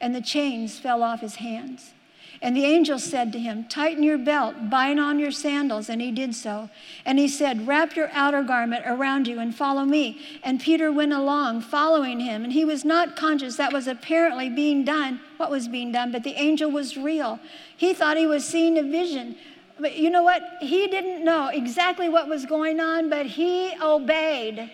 And 0.00 0.14
the 0.14 0.20
chains 0.20 0.80
fell 0.80 1.04
off 1.04 1.20
his 1.20 1.36
hands. 1.36 1.92
And 2.40 2.56
the 2.56 2.64
angel 2.64 2.98
said 3.00 3.32
to 3.32 3.38
him, 3.38 3.64
Tighten 3.64 4.02
your 4.02 4.18
belt, 4.18 4.70
bind 4.70 5.00
on 5.00 5.18
your 5.18 5.32
sandals. 5.32 5.88
And 5.88 6.00
he 6.00 6.12
did 6.12 6.34
so. 6.34 6.70
And 7.04 7.18
he 7.18 7.26
said, 7.26 7.66
Wrap 7.66 7.96
your 7.96 8.10
outer 8.12 8.42
garment 8.42 8.84
around 8.86 9.26
you 9.26 9.40
and 9.40 9.54
follow 9.54 9.84
me. 9.84 10.20
And 10.44 10.60
Peter 10.60 10.92
went 10.92 11.12
along, 11.12 11.62
following 11.62 12.20
him. 12.20 12.44
And 12.44 12.52
he 12.52 12.64
was 12.64 12.84
not 12.84 13.16
conscious 13.16 13.56
that 13.56 13.72
was 13.72 13.88
apparently 13.88 14.48
being 14.48 14.84
done, 14.84 15.20
what 15.36 15.50
was 15.50 15.66
being 15.66 15.90
done, 15.90 16.12
but 16.12 16.22
the 16.22 16.34
angel 16.34 16.70
was 16.70 16.96
real. 16.96 17.40
He 17.76 17.92
thought 17.92 18.16
he 18.16 18.26
was 18.26 18.44
seeing 18.44 18.78
a 18.78 18.82
vision. 18.82 19.36
But 19.80 19.96
you 19.96 20.10
know 20.10 20.22
what? 20.22 20.42
He 20.60 20.86
didn't 20.86 21.24
know 21.24 21.48
exactly 21.48 22.08
what 22.08 22.28
was 22.28 22.46
going 22.46 22.78
on, 22.78 23.10
but 23.10 23.26
he 23.26 23.72
obeyed. 23.82 24.70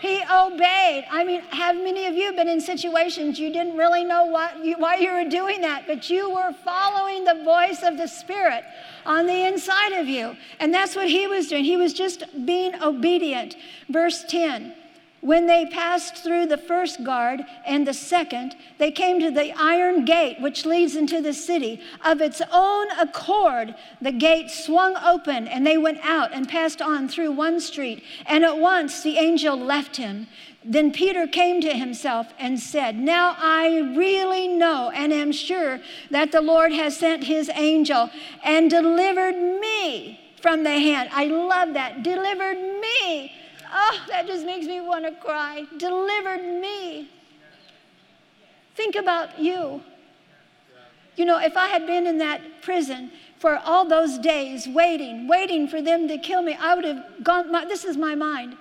He 0.00 0.20
obeyed. 0.30 1.06
I 1.10 1.24
mean, 1.24 1.42
have 1.50 1.76
many 1.76 2.06
of 2.06 2.14
you 2.14 2.32
been 2.32 2.48
in 2.48 2.60
situations 2.60 3.38
you 3.38 3.52
didn't 3.52 3.76
really 3.76 4.04
know 4.04 4.26
what 4.26 4.64
you, 4.64 4.76
why 4.76 4.96
you 4.96 5.12
were 5.12 5.28
doing 5.28 5.62
that, 5.62 5.86
but 5.86 6.10
you 6.10 6.30
were 6.30 6.52
following 6.64 7.24
the 7.24 7.42
voice 7.44 7.82
of 7.82 7.96
the 7.96 8.06
Spirit 8.06 8.64
on 9.06 9.26
the 9.26 9.46
inside 9.46 9.92
of 9.92 10.06
you? 10.06 10.36
And 10.60 10.72
that's 10.72 10.94
what 10.94 11.08
he 11.08 11.26
was 11.26 11.48
doing. 11.48 11.64
He 11.64 11.76
was 11.76 11.94
just 11.94 12.24
being 12.44 12.74
obedient. 12.82 13.56
Verse 13.88 14.24
10 14.24 14.74
when 15.20 15.46
they 15.46 15.66
passed 15.66 16.16
through 16.16 16.46
the 16.46 16.58
first 16.58 17.02
guard 17.02 17.42
and 17.66 17.86
the 17.86 17.94
second, 17.94 18.54
they 18.78 18.90
came 18.90 19.18
to 19.20 19.30
the 19.30 19.52
iron 19.58 20.04
gate 20.04 20.40
which 20.40 20.66
leads 20.66 20.94
into 20.94 21.20
the 21.20 21.32
city. 21.32 21.80
Of 22.04 22.20
its 22.20 22.42
own 22.52 22.90
accord, 22.92 23.74
the 24.00 24.12
gate 24.12 24.50
swung 24.50 24.96
open 24.96 25.48
and 25.48 25.66
they 25.66 25.78
went 25.78 25.98
out 26.02 26.32
and 26.32 26.48
passed 26.48 26.82
on 26.82 27.08
through 27.08 27.32
one 27.32 27.60
street. 27.60 28.04
And 28.26 28.44
at 28.44 28.58
once 28.58 29.02
the 29.02 29.18
angel 29.18 29.58
left 29.58 29.96
him. 29.96 30.26
Then 30.64 30.92
Peter 30.92 31.26
came 31.26 31.60
to 31.60 31.72
himself 31.72 32.26
and 32.38 32.58
said, 32.58 32.96
Now 32.96 33.36
I 33.38 33.92
really 33.96 34.48
know 34.48 34.90
and 34.94 35.12
am 35.12 35.32
sure 35.32 35.80
that 36.10 36.32
the 36.32 36.40
Lord 36.40 36.72
has 36.72 36.96
sent 36.96 37.24
his 37.24 37.48
angel 37.54 38.10
and 38.44 38.68
delivered 38.68 39.36
me 39.60 40.20
from 40.42 40.64
the 40.64 40.70
hand. 40.70 41.08
I 41.12 41.26
love 41.26 41.74
that. 41.74 42.02
Delivered 42.02 42.58
me 42.80 43.32
Oh, 43.78 44.00
that 44.08 44.26
just 44.26 44.46
makes 44.46 44.66
me 44.66 44.80
want 44.80 45.04
to 45.04 45.12
cry. 45.12 45.66
Delivered 45.76 46.42
me. 46.62 47.10
Think 48.74 48.96
about 48.96 49.38
you. 49.38 49.82
You 51.16 51.26
know, 51.26 51.38
if 51.38 51.58
I 51.58 51.66
had 51.66 51.86
been 51.86 52.06
in 52.06 52.16
that 52.18 52.40
prison 52.62 53.10
for 53.38 53.58
all 53.58 53.86
those 53.86 54.18
days, 54.18 54.66
waiting, 54.66 55.28
waiting 55.28 55.68
for 55.68 55.82
them 55.82 56.08
to 56.08 56.16
kill 56.16 56.40
me, 56.40 56.56
I 56.58 56.74
would 56.74 56.84
have 56.84 57.04
gone, 57.22 57.52
my, 57.52 57.66
this 57.66 57.84
is 57.84 57.98
my 57.98 58.14
mind. 58.14 58.56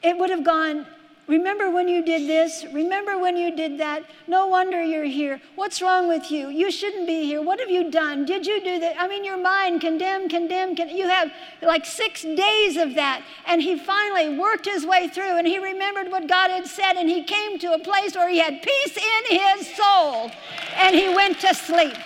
It 0.00 0.16
would 0.16 0.30
have 0.30 0.44
gone, 0.44 0.86
Remember 1.30 1.70
when 1.70 1.86
you 1.86 2.04
did 2.04 2.28
this? 2.28 2.66
Remember 2.72 3.16
when 3.16 3.36
you 3.36 3.54
did 3.54 3.78
that? 3.78 4.02
No 4.26 4.48
wonder 4.48 4.82
you're 4.82 5.04
here. 5.04 5.40
What's 5.54 5.80
wrong 5.80 6.08
with 6.08 6.28
you? 6.28 6.48
You 6.48 6.72
shouldn't 6.72 7.06
be 7.06 7.22
here. 7.22 7.40
What 7.40 7.60
have 7.60 7.70
you 7.70 7.88
done? 7.88 8.24
Did 8.24 8.48
you 8.48 8.60
do 8.60 8.80
that? 8.80 8.96
I 8.98 9.06
mean, 9.06 9.24
your 9.24 9.36
mind 9.36 9.80
condemn, 9.80 10.28
condemn, 10.28 10.74
condemn. 10.74 10.96
You 10.96 11.06
have 11.06 11.30
like 11.62 11.86
six 11.86 12.22
days 12.22 12.76
of 12.76 12.96
that. 12.96 13.22
And 13.46 13.62
he 13.62 13.78
finally 13.78 14.36
worked 14.36 14.66
his 14.66 14.84
way 14.84 15.06
through 15.06 15.38
and 15.38 15.46
he 15.46 15.60
remembered 15.60 16.10
what 16.10 16.26
God 16.26 16.50
had 16.50 16.66
said 16.66 16.94
and 16.94 17.08
he 17.08 17.22
came 17.22 17.60
to 17.60 17.74
a 17.74 17.78
place 17.78 18.16
where 18.16 18.28
he 18.28 18.40
had 18.40 18.60
peace 18.60 18.96
in 18.96 19.38
his 19.38 19.72
soul 19.76 20.32
and 20.78 20.96
he 20.96 21.14
went 21.14 21.38
to 21.42 21.54
sleep. 21.54 21.96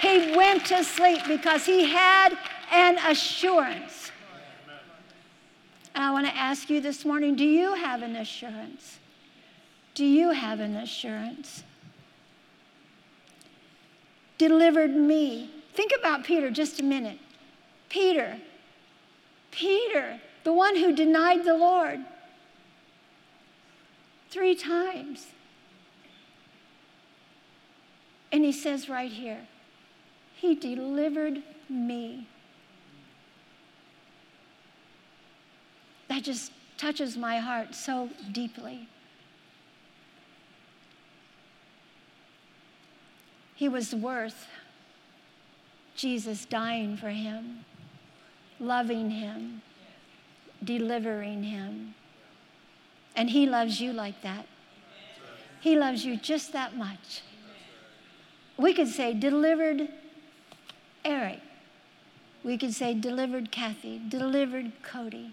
He 0.00 0.34
went 0.34 0.64
to 0.66 0.82
sleep 0.84 1.20
because 1.28 1.66
he 1.66 1.84
had 1.84 2.38
an 2.72 2.96
assurance 3.06 4.03
and 5.94 6.02
I 6.02 6.10
want 6.10 6.26
to 6.26 6.36
ask 6.36 6.68
you 6.70 6.80
this 6.80 7.04
morning 7.04 7.36
do 7.36 7.44
you 7.44 7.74
have 7.74 8.02
an 8.02 8.16
assurance? 8.16 8.98
Do 9.94 10.04
you 10.04 10.30
have 10.30 10.60
an 10.60 10.76
assurance? 10.76 11.62
Delivered 14.38 14.94
me. 14.94 15.50
Think 15.72 15.92
about 15.98 16.24
Peter 16.24 16.50
just 16.50 16.80
a 16.80 16.82
minute. 16.82 17.18
Peter, 17.88 18.38
Peter, 19.52 20.20
the 20.42 20.52
one 20.52 20.76
who 20.76 20.94
denied 20.94 21.44
the 21.44 21.54
Lord 21.54 22.00
three 24.30 24.56
times. 24.56 25.28
And 28.32 28.44
he 28.44 28.50
says 28.50 28.88
right 28.88 29.12
here, 29.12 29.46
He 30.34 30.56
delivered 30.56 31.42
me. 31.68 32.26
That 36.14 36.22
just 36.22 36.52
touches 36.78 37.16
my 37.16 37.38
heart 37.38 37.74
so 37.74 38.08
deeply. 38.30 38.88
He 43.56 43.68
was 43.68 43.92
worth 43.92 44.46
Jesus 45.96 46.44
dying 46.44 46.96
for 46.96 47.08
him. 47.08 47.64
loving 48.60 49.10
him, 49.10 49.62
delivering 50.62 51.44
him. 51.44 51.94
And 53.16 53.30
he 53.30 53.46
loves 53.46 53.80
you 53.80 53.92
like 53.92 54.22
that. 54.22 54.46
He 55.60 55.76
loves 55.76 56.04
you 56.04 56.16
just 56.16 56.52
that 56.52 56.76
much. 56.76 57.22
We 58.56 58.74
could 58.74 58.88
say, 58.88 59.14
delivered 59.14 59.88
Eric. 61.04 61.40
We 62.42 62.58
could 62.58 62.74
say, 62.74 62.94
delivered 62.94 63.50
Kathy, 63.50 64.00
delivered 64.08 64.72
Cody, 64.82 65.32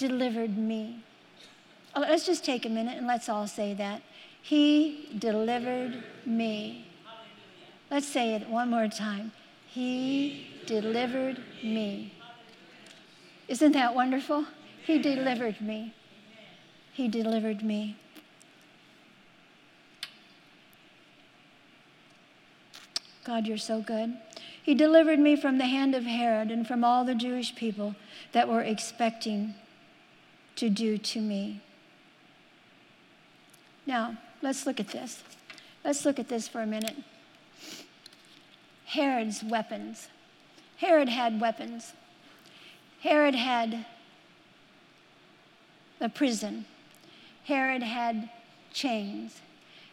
delivered 0.00 0.56
me. 0.56 1.02
Oh, 1.94 2.00
let's 2.00 2.24
just 2.24 2.42
take 2.42 2.64
a 2.64 2.70
minute 2.70 2.96
and 2.96 3.06
let's 3.06 3.28
all 3.28 3.46
say 3.46 3.74
that. 3.74 4.00
He 4.40 5.10
delivered 5.18 6.02
me. 6.24 6.86
Let's 7.90 8.06
say 8.06 8.34
it 8.34 8.48
one 8.48 8.70
more 8.70 8.88
time. 8.88 9.32
He 9.66 10.48
delivered 10.64 11.42
me. 11.62 12.14
Isn't 13.46 13.72
that 13.72 13.94
wonderful? 13.94 14.46
He 14.86 14.98
delivered 14.98 15.60
me. 15.60 15.92
He 16.94 17.06
delivered 17.06 17.62
me. 17.62 17.96
God, 23.24 23.46
you're 23.46 23.58
so 23.58 23.82
good. 23.82 24.16
He 24.62 24.74
delivered 24.74 25.18
me 25.18 25.36
from 25.36 25.58
the 25.58 25.66
hand 25.66 25.94
of 25.94 26.04
Herod 26.04 26.50
and 26.50 26.66
from 26.66 26.84
all 26.84 27.04
the 27.04 27.14
Jewish 27.14 27.54
people 27.54 27.96
that 28.32 28.48
were 28.48 28.62
expecting 28.62 29.54
to 30.60 30.68
do 30.68 30.98
to 30.98 31.22
me. 31.22 31.58
Now, 33.86 34.18
let's 34.42 34.66
look 34.66 34.78
at 34.78 34.88
this. 34.88 35.22
Let's 35.82 36.04
look 36.04 36.18
at 36.18 36.28
this 36.28 36.48
for 36.48 36.60
a 36.60 36.66
minute. 36.66 36.96
Herod's 38.84 39.42
weapons. 39.42 40.08
Herod 40.76 41.08
had 41.08 41.40
weapons. 41.40 41.94
Herod 43.00 43.34
had 43.34 43.86
a 45.98 46.10
prison. 46.10 46.66
Herod 47.44 47.82
had 47.82 48.28
chains. 48.74 49.40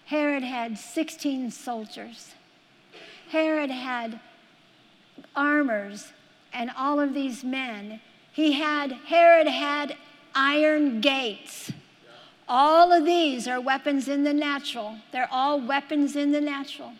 Herod 0.07 0.43
had 0.43 0.77
16 0.77 1.49
soldiers. 1.51 2.33
Herod 3.29 3.71
had 3.71 4.19
armors 5.33 6.11
and 6.51 6.71
all 6.77 6.99
of 6.99 7.13
these 7.13 7.41
men. 7.41 8.01
He 8.33 8.51
had, 8.51 8.91
Herod 8.91 9.47
had 9.47 9.95
iron 10.37 11.01
gates. 11.01 11.71
All 12.47 12.93
of 12.93 13.03
these 13.03 13.47
are 13.47 13.59
weapons 13.59 14.07
in 14.07 14.23
the 14.23 14.33
natural. 14.33 14.95
They're 15.11 15.27
all 15.31 15.59
weapons 15.59 16.15
in 16.15 16.31
the 16.31 16.39
natural. 16.39 16.93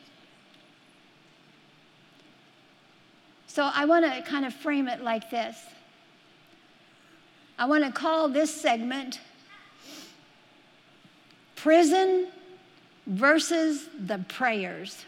So 3.47 3.69
I 3.73 3.86
want 3.86 4.06
to 4.06 4.21
kind 4.23 4.45
of 4.45 4.54
frame 4.54 4.88
it 4.88 5.04
like 5.04 5.30
this. 5.30 5.58
I 7.60 7.65
want 7.65 7.86
to 7.86 7.91
call 7.91 8.28
this 8.28 8.54
segment 8.54 9.21
Prison 11.56 12.28
versus 13.06 13.89
the 13.97 14.19
Prayers. 14.28 15.06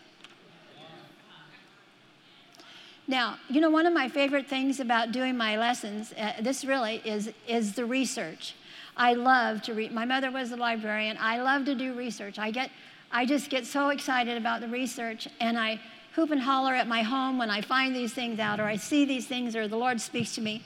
Now, 3.09 3.39
you 3.49 3.59
know, 3.59 3.71
one 3.71 3.87
of 3.87 3.93
my 3.93 4.07
favorite 4.07 4.45
things 4.45 4.79
about 4.79 5.11
doing 5.11 5.35
my 5.35 5.57
lessons, 5.57 6.13
uh, 6.13 6.33
this 6.41 6.63
really 6.63 7.01
is, 7.03 7.31
is 7.47 7.73
the 7.73 7.83
research. 7.83 8.53
I 8.95 9.13
love 9.13 9.63
to 9.63 9.73
read. 9.73 9.91
My 9.91 10.05
mother 10.05 10.29
was 10.29 10.51
a 10.51 10.55
librarian. 10.55 11.17
I 11.19 11.41
love 11.41 11.65
to 11.65 11.73
do 11.73 11.95
research. 11.95 12.37
I 12.37 12.51
get, 12.51 12.69
I 13.11 13.25
just 13.25 13.49
get 13.49 13.65
so 13.65 13.89
excited 13.89 14.37
about 14.37 14.61
the 14.61 14.67
research, 14.67 15.27
and 15.39 15.57
I 15.57 15.79
hoop 16.13 16.29
and 16.29 16.39
holler 16.39 16.75
at 16.75 16.87
my 16.87 17.01
home 17.01 17.39
when 17.39 17.49
I 17.49 17.61
find 17.61 17.95
these 17.95 18.13
things 18.13 18.37
out, 18.37 18.59
or 18.59 18.65
I 18.65 18.75
see 18.75 19.05
these 19.05 19.25
things, 19.25 19.55
or 19.55 19.67
the 19.67 19.75
Lord 19.75 19.99
speaks 19.99 20.35
to 20.35 20.41
me. 20.41 20.61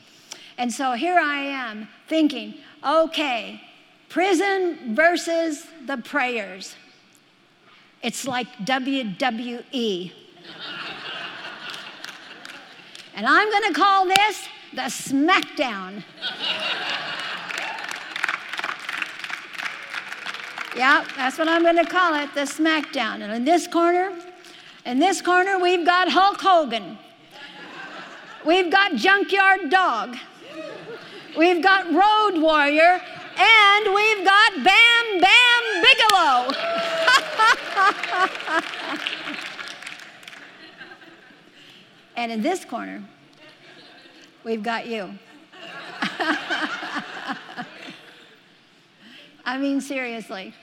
And 0.57 0.69
so 0.69 0.91
here 0.91 1.17
I 1.17 1.39
am 1.39 1.87
thinking, 2.09 2.55
okay, 2.85 3.61
prison 4.09 4.93
versus 4.93 5.65
the 5.85 5.95
prayers. 5.95 6.75
It's 8.01 8.27
like 8.27 8.47
WWE. 8.65 10.11
And 13.15 13.27
I'm 13.27 13.49
going 13.49 13.73
to 13.73 13.79
call 13.79 14.05
this 14.07 14.47
the 14.73 14.81
smackdown. 14.83 16.03
yeah, 20.75 21.05
that's 21.15 21.37
what 21.37 21.47
I'm 21.47 21.61
going 21.61 21.77
to 21.77 21.85
call 21.85 22.15
it, 22.15 22.33
the 22.33 22.41
smackdown. 22.41 23.21
And 23.21 23.31
in 23.31 23.45
this 23.45 23.67
corner, 23.67 24.11
in 24.85 24.97
this 24.97 25.21
corner, 25.21 25.59
we've 25.59 25.85
got 25.85 26.09
Hulk 26.09 26.41
Hogan. 26.41 26.97
We've 28.45 28.71
got 28.71 28.95
Junkyard 28.95 29.69
Dog. 29.69 30.17
We've 31.37 31.61
got 31.61 31.85
Road 31.85 32.41
Warrior. 32.41 32.99
And 33.35 33.93
we've 33.93 34.25
got 34.25 34.53
Bam 34.63 35.19
Bam 35.21 35.83
Bigelow. 35.83 36.51
And 42.15 42.31
in 42.31 42.41
this 42.41 42.63
corner, 42.63 43.03
we've 44.43 44.63
got 44.63 44.85
you. 44.87 45.09
I 49.45 49.57
mean, 49.57 49.81
seriously, 49.81 50.53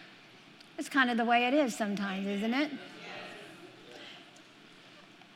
it's 0.78 0.88
kind 0.88 1.10
of 1.10 1.16
the 1.16 1.24
way 1.24 1.46
it 1.46 1.54
is 1.54 1.76
sometimes, 1.76 2.26
isn't 2.26 2.54
it? 2.54 2.70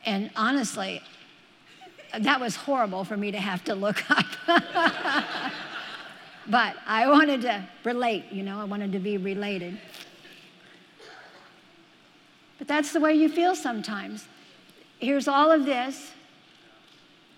And 0.05 0.29
honestly, 0.35 1.01
that 2.17 2.39
was 2.39 2.55
horrible 2.55 3.03
for 3.03 3.17
me 3.17 3.31
to 3.31 3.39
have 3.39 3.63
to 3.65 3.75
look 3.75 4.03
up. 4.09 4.25
but 6.47 6.75
I 6.87 7.09
wanted 7.09 7.41
to 7.41 7.67
relate, 7.83 8.25
you 8.31 8.43
know, 8.43 8.59
I 8.59 8.63
wanted 8.63 8.91
to 8.93 8.99
be 8.99 9.17
related. 9.17 9.79
But 12.57 12.67
that's 12.67 12.93
the 12.93 12.99
way 12.99 13.13
you 13.13 13.27
feel 13.27 13.55
sometimes 13.55 14.27
here's 14.99 15.27
all 15.27 15.51
of 15.51 15.65
this, 15.65 16.11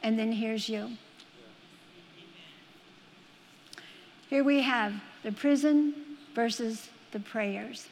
and 0.04 0.18
then 0.18 0.32
here's 0.32 0.70
you. 0.70 0.92
Here 4.30 4.44
we 4.44 4.62
have 4.62 4.94
the 5.24 5.32
prison 5.32 5.94
versus 6.36 6.90
the 7.12 7.20
prayers. 7.20 7.88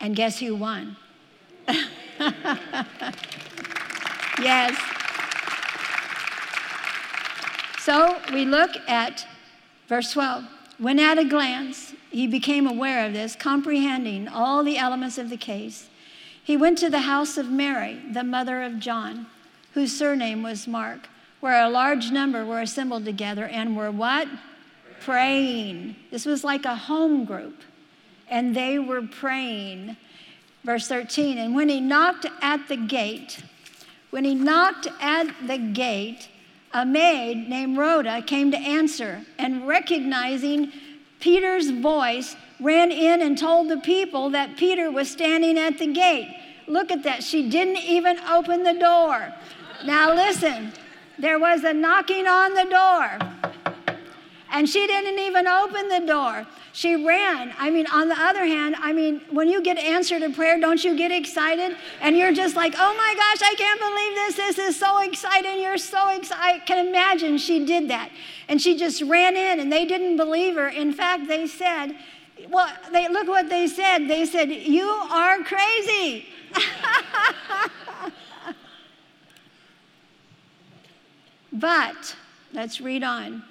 And 0.00 0.14
guess 0.14 0.38
who 0.38 0.54
won? 0.54 0.96
yes. 4.40 4.80
So 7.80 8.18
we 8.32 8.44
look 8.44 8.70
at 8.86 9.26
verse 9.88 10.12
12. 10.12 10.44
When 10.78 11.00
at 11.00 11.18
a 11.18 11.24
glance 11.24 11.94
he 12.10 12.26
became 12.26 12.66
aware 12.66 13.06
of 13.06 13.12
this, 13.12 13.36
comprehending 13.36 14.28
all 14.28 14.64
the 14.64 14.78
elements 14.78 15.18
of 15.18 15.30
the 15.30 15.36
case, 15.36 15.88
he 16.42 16.56
went 16.56 16.78
to 16.78 16.88
the 16.88 17.00
house 17.00 17.36
of 17.36 17.50
Mary, 17.50 18.00
the 18.10 18.24
mother 18.24 18.62
of 18.62 18.78
John, 18.78 19.26
whose 19.74 19.96
surname 19.96 20.42
was 20.42 20.66
Mark, 20.66 21.08
where 21.40 21.62
a 21.62 21.68
large 21.68 22.10
number 22.10 22.44
were 22.44 22.60
assembled 22.60 23.04
together 23.04 23.46
and 23.46 23.76
were 23.76 23.90
what? 23.90 24.28
Praying. 25.00 25.94
This 26.10 26.24
was 26.24 26.44
like 26.44 26.64
a 26.64 26.74
home 26.74 27.26
group, 27.26 27.60
and 28.28 28.56
they 28.56 28.78
were 28.78 29.02
praying. 29.02 29.96
Verse 30.64 30.88
13, 30.88 31.36
and 31.38 31.54
when 31.54 31.68
he 31.68 31.80
knocked 31.80 32.26
at 32.40 32.66
the 32.68 32.76
gate, 32.76 33.42
when 34.10 34.24
he 34.24 34.34
knocked 34.34 34.88
at 35.00 35.26
the 35.46 35.58
gate, 35.58 36.28
a 36.72 36.84
maid 36.84 37.48
named 37.48 37.76
Rhoda 37.76 38.22
came 38.22 38.50
to 38.50 38.58
answer, 38.58 39.22
and 39.38 39.68
recognizing 39.68 40.72
Peter's 41.20 41.70
voice, 41.70 42.36
ran 42.60 42.90
in 42.90 43.22
and 43.22 43.38
told 43.38 43.68
the 43.68 43.78
people 43.78 44.30
that 44.30 44.56
Peter 44.56 44.90
was 44.90 45.10
standing 45.10 45.58
at 45.58 45.78
the 45.78 45.86
gate. 45.86 46.34
Look 46.66 46.90
at 46.90 47.02
that. 47.04 47.22
She 47.22 47.48
didn't 47.48 47.78
even 47.78 48.18
open 48.20 48.62
the 48.62 48.74
door. 48.74 49.32
Now, 49.84 50.12
listen, 50.12 50.72
there 51.18 51.38
was 51.38 51.64
a 51.64 51.72
knocking 51.72 52.26
on 52.26 52.54
the 52.54 52.64
door. 52.64 53.47
And 54.50 54.68
she 54.68 54.86
didn't 54.86 55.18
even 55.18 55.46
open 55.46 55.88
the 55.88 56.00
door. 56.06 56.46
She 56.72 57.04
ran. 57.04 57.54
I 57.58 57.70
mean, 57.70 57.86
on 57.88 58.08
the 58.08 58.18
other 58.18 58.46
hand, 58.46 58.76
I 58.78 58.92
mean, 58.92 59.20
when 59.30 59.48
you 59.48 59.60
get 59.62 59.76
answered 59.78 60.22
in 60.22 60.32
prayer, 60.32 60.58
don't 60.58 60.82
you 60.82 60.96
get 60.96 61.10
excited? 61.10 61.76
And 62.00 62.16
you're 62.16 62.32
just 62.32 62.56
like, 62.56 62.74
oh 62.78 62.94
my 62.96 63.14
gosh, 63.14 63.42
I 63.42 63.54
can't 63.56 63.80
believe 63.80 64.14
this. 64.14 64.36
This 64.56 64.58
is 64.70 64.78
so 64.78 65.00
exciting. 65.00 65.60
You're 65.60 65.76
so 65.76 66.08
excited. 66.08 66.40
I 66.40 66.60
can 66.60 66.86
imagine 66.86 67.36
she 67.36 67.66
did 67.66 67.90
that. 67.90 68.10
And 68.48 68.62
she 68.62 68.78
just 68.78 69.02
ran 69.02 69.36
in, 69.36 69.60
and 69.60 69.70
they 69.70 69.84
didn't 69.84 70.16
believe 70.16 70.54
her. 70.54 70.68
In 70.68 70.92
fact, 70.92 71.28
they 71.28 71.46
said, 71.46 71.96
well, 72.48 72.72
they, 72.92 73.08
look 73.08 73.28
what 73.28 73.50
they 73.50 73.66
said. 73.66 74.06
They 74.08 74.24
said, 74.24 74.50
you 74.50 74.86
are 74.88 75.42
crazy. 75.42 76.26
but, 81.52 82.16
let's 82.54 82.80
read 82.80 83.02
on. 83.02 83.42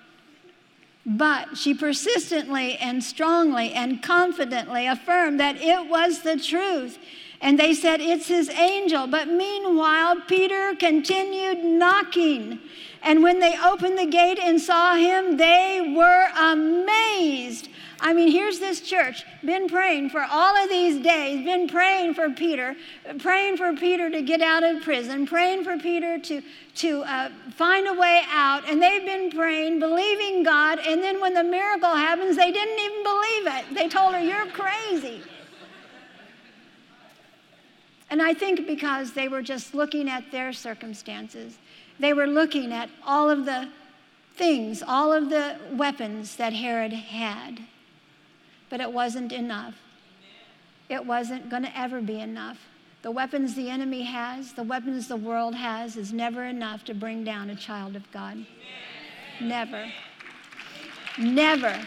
But 1.10 1.58
she 1.58 1.74
persistently 1.74 2.76
and 2.76 3.02
strongly 3.02 3.72
and 3.72 4.04
confidently 4.04 4.88
affirmed 4.88 5.40
that 5.40 5.56
it 5.56 5.90
was 5.90 6.20
the 6.20 6.38
truth. 6.38 7.00
And 7.40 7.58
they 7.58 7.74
said, 7.74 8.02
It's 8.02 8.28
his 8.28 8.50
angel. 8.50 9.08
But 9.08 9.30
meanwhile, 9.30 10.20
Peter 10.28 10.76
continued 10.76 11.64
knocking. 11.64 12.60
And 13.02 13.24
when 13.24 13.40
they 13.40 13.58
opened 13.58 13.98
the 13.98 14.06
gate 14.06 14.38
and 14.38 14.60
saw 14.60 14.96
him, 14.96 15.38
they 15.38 15.94
were 15.96 16.28
amazed. 16.38 17.70
I 18.00 18.14
mean, 18.14 18.32
here's 18.32 18.60
this 18.60 18.82
church, 18.82 19.26
been 19.44 19.68
praying 19.68 20.12
for 20.12 20.22
all 20.22 20.56
of 20.56 20.70
these 20.70 21.02
days, 21.02 21.44
been 21.44 21.68
praying 21.68 22.14
for 22.14 22.30
Peter, 22.30 22.76
praying 23.20 23.58
for 23.58 23.74
Peter 23.74 24.10
to 24.12 24.22
get 24.22 24.42
out 24.42 24.64
of 24.64 24.84
prison, 24.84 25.26
praying 25.26 25.64
for 25.64 25.78
Peter 25.78 26.20
to, 26.20 26.42
to 26.76 27.02
uh, 27.02 27.30
find 27.56 27.88
a 27.88 27.94
way 27.94 28.24
out. 28.30 28.70
And 28.70 28.82
they've 28.82 29.06
been 29.06 29.32
praying, 29.32 29.80
believing 29.80 30.44
God. 30.44 30.80
And 30.80 31.02
then 31.02 31.20
when 31.20 31.34
the 31.34 31.44
miracle 31.44 31.96
happens, 31.96 32.38
they 32.38 32.52
didn't 32.52 32.80
even 32.80 33.04
believe 33.04 33.48
it. 33.48 33.74
They 33.74 33.90
told 33.90 34.14
her, 34.14 34.22
You're 34.22 34.48
crazy. 34.48 35.22
And 38.10 38.22
I 38.22 38.34
think 38.34 38.68
because 38.68 39.14
they 39.14 39.28
were 39.28 39.42
just 39.42 39.74
looking 39.74 40.08
at 40.08 40.32
their 40.32 40.54
circumstances, 40.54 41.58
they 42.00 42.14
were 42.14 42.28
looking 42.28 42.72
at 42.72 42.90
all 43.06 43.30
of 43.30 43.46
the 43.46 43.70
things, 44.36 44.84
all 44.86 45.12
of 45.12 45.30
the 45.30 45.58
weapons 45.72 46.36
that 46.36 46.54
Herod 46.54 46.94
had. 46.94 47.60
But 48.70 48.82
it 48.82 48.92
wasn't 48.92 49.32
enough. 49.32 49.76
It 50.90 51.06
wasn't 51.06 51.50
going 51.50 51.64
to 51.64 51.78
ever 51.78 52.02
be 52.02 52.20
enough. 52.20 52.58
The 53.02 53.12
weapons 53.12 53.56
the 53.56 53.70
enemy 53.70 54.04
has, 54.04 54.54
the 54.54 54.64
weapons 54.64 55.08
the 55.08 55.16
world 55.16 55.56
has, 55.56 55.96
is 55.96 56.12
never 56.12 56.44
enough 56.44 56.84
to 56.86 56.94
bring 56.94 57.24
down 57.24 57.50
a 57.50 57.56
child 57.56 57.96
of 57.96 58.12
God. 58.12 58.46
Never. 59.40 59.92
Never. 61.18 61.80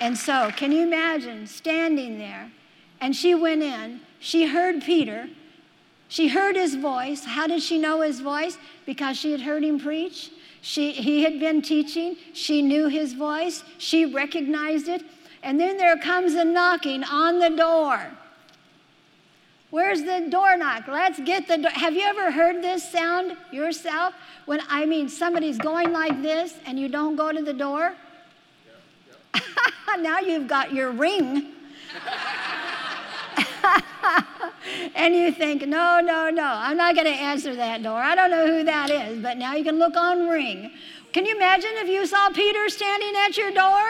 And 0.00 0.16
so, 0.16 0.50
can 0.56 0.72
you 0.72 0.82
imagine 0.82 1.46
standing 1.46 2.18
there? 2.18 2.50
And 3.00 3.14
she 3.14 3.34
went 3.34 3.62
in, 3.62 4.00
she 4.18 4.46
heard 4.46 4.82
Peter, 4.82 5.28
she 6.08 6.28
heard 6.28 6.56
his 6.56 6.74
voice. 6.74 7.24
How 7.24 7.46
did 7.46 7.62
she 7.62 7.78
know 7.78 8.00
his 8.00 8.20
voice? 8.20 8.58
Because 8.84 9.16
she 9.16 9.32
had 9.32 9.40
heard 9.40 9.64
him 9.64 9.78
preach. 9.78 10.30
She, 10.66 10.90
he 10.90 11.22
had 11.22 11.38
been 11.38 11.62
teaching. 11.62 12.16
She 12.32 12.60
knew 12.60 12.88
his 12.88 13.12
voice. 13.12 13.62
She 13.78 14.04
recognized 14.04 14.88
it. 14.88 15.04
And 15.44 15.60
then 15.60 15.76
there 15.76 15.96
comes 15.96 16.34
a 16.34 16.44
knocking 16.44 17.04
on 17.04 17.38
the 17.38 17.50
door. 17.50 18.10
Where's 19.70 20.02
the 20.02 20.26
door 20.28 20.56
knock? 20.56 20.88
Let's 20.88 21.20
get 21.20 21.46
the 21.46 21.58
door. 21.58 21.70
Have 21.70 21.94
you 21.94 22.02
ever 22.02 22.32
heard 22.32 22.64
this 22.64 22.90
sound 22.90 23.36
yourself? 23.52 24.14
When 24.46 24.60
I 24.68 24.86
mean 24.86 25.08
somebody's 25.08 25.56
going 25.56 25.92
like 25.92 26.20
this 26.20 26.54
and 26.66 26.80
you 26.80 26.88
don't 26.88 27.14
go 27.14 27.30
to 27.30 27.42
the 27.42 27.54
door? 27.54 27.94
now 30.00 30.18
you've 30.18 30.48
got 30.48 30.72
your 30.72 30.90
ring. 30.90 31.52
and 35.06 35.14
you 35.14 35.30
think, 35.30 35.64
no, 35.68 36.00
no, 36.00 36.30
no, 36.30 36.42
I'm 36.42 36.76
not 36.76 36.96
going 36.96 37.06
to 37.06 37.12
answer 37.12 37.54
that 37.54 37.80
door. 37.80 37.94
I 37.94 38.16
don't 38.16 38.28
know 38.28 38.44
who 38.44 38.64
that 38.64 38.90
is, 38.90 39.22
but 39.22 39.38
now 39.38 39.54
you 39.54 39.62
can 39.62 39.78
look 39.78 39.94
on 39.94 40.28
Ring. 40.28 40.72
Can 41.12 41.24
you 41.24 41.36
imagine 41.36 41.70
if 41.74 41.86
you 41.86 42.04
saw 42.06 42.28
Peter 42.30 42.68
standing 42.68 43.14
at 43.24 43.36
your 43.36 43.52
door? 43.52 43.84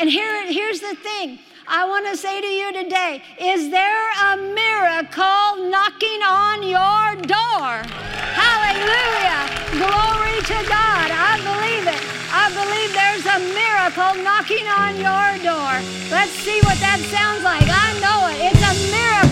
And 0.00 0.10
here, 0.10 0.50
here's 0.50 0.80
the 0.80 0.96
thing 0.96 1.38
I 1.68 1.86
want 1.86 2.06
to 2.06 2.16
say 2.16 2.40
to 2.40 2.46
you 2.48 2.72
today 2.72 3.22
is 3.38 3.70
there 3.70 4.10
a 4.18 4.36
miracle 4.36 5.70
knocking 5.70 6.22
on 6.26 6.66
your 6.66 7.14
door? 7.22 7.86
Hallelujah. 8.34 9.46
Glory 9.78 10.42
to 10.42 10.58
God. 10.66 11.08
I 11.14 11.38
believe 11.38 11.86
it. 11.86 12.02
I 12.34 12.50
believe 12.50 12.90
there's 12.98 13.26
a 13.30 13.38
miracle 13.54 14.12
knocking 14.26 14.66
on 14.66 14.98
your 14.98 15.38
door. 15.46 15.78
Let's 16.10 16.34
see 16.42 16.58
what 16.66 16.82
that 16.82 16.98
sounds 17.14 17.44
like. 17.46 17.70
I 17.70 17.94
know 18.02 18.26
it. 18.34 18.50
It's 18.50 18.58
a 18.58 18.74
miracle 18.90 19.27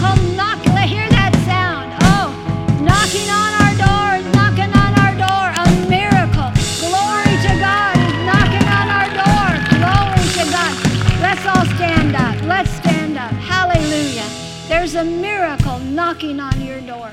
knocking 3.06 3.30
on 3.30 3.54
our 3.62 3.74
door, 3.86 4.18
is 4.18 4.34
knocking 4.34 4.72
on 4.74 4.98
our 4.98 5.14
door. 5.14 5.46
A 5.62 5.88
miracle. 5.88 6.50
Glory 6.80 7.36
to 7.46 7.52
God 7.60 7.96
is 7.96 8.16
knocking 8.26 8.66
on 8.66 8.88
our 8.90 9.08
door. 9.14 9.48
Glory 9.78 10.26
to 10.34 10.44
God. 10.50 10.74
Let's 11.20 11.46
all 11.46 11.64
stand 11.76 12.16
up. 12.16 12.42
Let's 12.42 12.70
stand 12.70 13.16
up. 13.16 13.30
Hallelujah. 13.30 14.26
There's 14.66 14.96
a 14.96 15.04
miracle 15.04 15.78
knocking 15.78 16.40
on 16.40 16.60
your 16.60 16.80
door. 16.80 17.12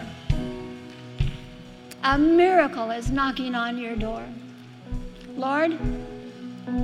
A 2.04 2.18
miracle 2.18 2.90
is 2.90 3.12
knocking 3.12 3.54
on 3.54 3.78
your 3.78 3.96
door. 3.96 4.24
Lord, 5.38 5.78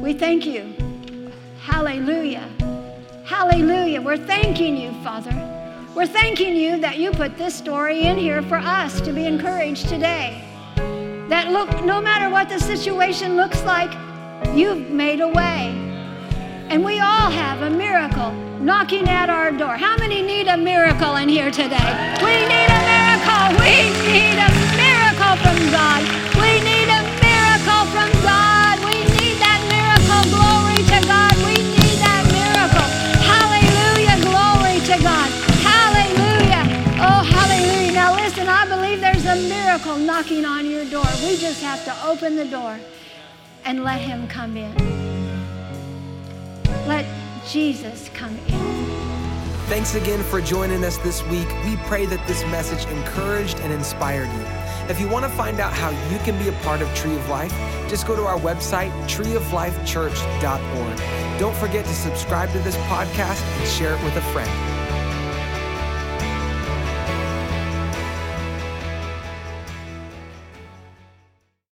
we 0.03 0.13
thank 0.13 0.45
you. 0.45 0.71
Hallelujah. 1.61 2.47
Hallelujah. 3.25 4.01
We're 4.03 4.17
thanking 4.17 4.77
you, 4.77 4.91
Father. 5.03 5.58
We're 5.99 6.07
thanking 6.07 6.55
you 6.55 6.79
that 6.79 6.97
you 6.97 7.11
put 7.11 7.37
this 7.37 7.53
story 7.53 8.03
in 8.03 8.17
here 8.17 8.41
for 8.41 8.55
us 8.55 9.01
to 9.01 9.11
be 9.11 9.25
encouraged 9.25 9.89
today. 9.89 10.41
That 11.27 11.51
look, 11.51 11.83
no 11.83 11.99
matter 11.99 12.29
what 12.29 12.47
the 12.47 12.57
situation 12.57 13.35
looks 13.35 13.61
like, 13.65 13.91
you've 14.55 14.89
made 14.89 15.19
a 15.19 15.27
way. 15.27 15.75
And 16.71 16.85
we 16.85 17.01
all 17.01 17.29
have 17.29 17.63
a 17.63 17.69
miracle 17.69 18.31
knocking 18.63 19.09
at 19.09 19.29
our 19.29 19.51
door. 19.51 19.75
How 19.75 19.97
many 19.97 20.21
need 20.21 20.47
a 20.47 20.55
miracle 20.55 21.17
in 21.17 21.27
here 21.27 21.51
today? 21.51 21.83
We 22.23 22.47
need 22.47 22.69
a 22.71 22.81
miracle. 22.87 23.59
We 23.59 23.91
need 24.07 24.39
a 24.39 24.49
miracle 24.79 25.35
from 25.43 25.59
God. 25.67 25.99
We 26.39 26.63
need 26.63 26.87
a 26.87 27.03
miracle 27.19 27.83
from 27.91 28.07
God. 28.23 28.79
We 28.87 29.03
need 29.19 29.35
that 29.43 29.59
miracle. 29.67 30.23
Glory 30.31 30.79
to 30.79 30.99
God. 31.11 31.35
We 31.43 31.59
need 31.59 31.99
that 31.99 32.23
miracle. 32.31 32.87
Hallelujah. 33.19 34.15
Glory 34.23 34.79
to 34.87 35.03
God. 35.03 35.38
A 39.29 39.35
miracle 39.47 39.95
knocking 39.97 40.43
on 40.43 40.67
your 40.67 40.83
door. 40.85 41.05
We 41.21 41.37
just 41.37 41.61
have 41.61 41.85
to 41.85 41.95
open 42.03 42.35
the 42.35 42.45
door 42.45 42.79
and 43.63 43.83
let 43.83 44.01
him 44.01 44.27
come 44.27 44.57
in. 44.57 44.73
Let 46.87 47.05
Jesus 47.47 48.09
come 48.15 48.35
in. 48.47 48.57
Thanks 49.67 49.93
again 49.93 50.23
for 50.23 50.41
joining 50.41 50.83
us 50.83 50.97
this 50.97 51.23
week. 51.27 51.47
We 51.63 51.77
pray 51.85 52.07
that 52.07 52.25
this 52.27 52.41
message 52.45 52.91
encouraged 52.91 53.59
and 53.59 53.71
inspired 53.71 54.29
you. 54.29 54.43
If 54.89 54.99
you 54.99 55.07
want 55.07 55.25
to 55.25 55.31
find 55.31 55.59
out 55.59 55.73
how 55.73 55.91
you 56.11 56.17
can 56.19 56.35
be 56.39 56.47
a 56.49 56.53
part 56.63 56.81
of 56.81 56.91
Tree 56.95 57.15
of 57.15 57.29
Life, 57.29 57.53
just 57.87 58.07
go 58.07 58.15
to 58.15 58.23
our 58.23 58.39
website, 58.39 58.89
treeoflifechurch.org. 59.07 61.39
Don't 61.39 61.55
forget 61.57 61.85
to 61.85 61.93
subscribe 61.93 62.51
to 62.53 62.59
this 62.59 62.77
podcast 62.77 63.43
and 63.59 63.67
share 63.67 63.93
it 63.93 64.03
with 64.03 64.15
a 64.15 64.21
friend. 64.33 64.78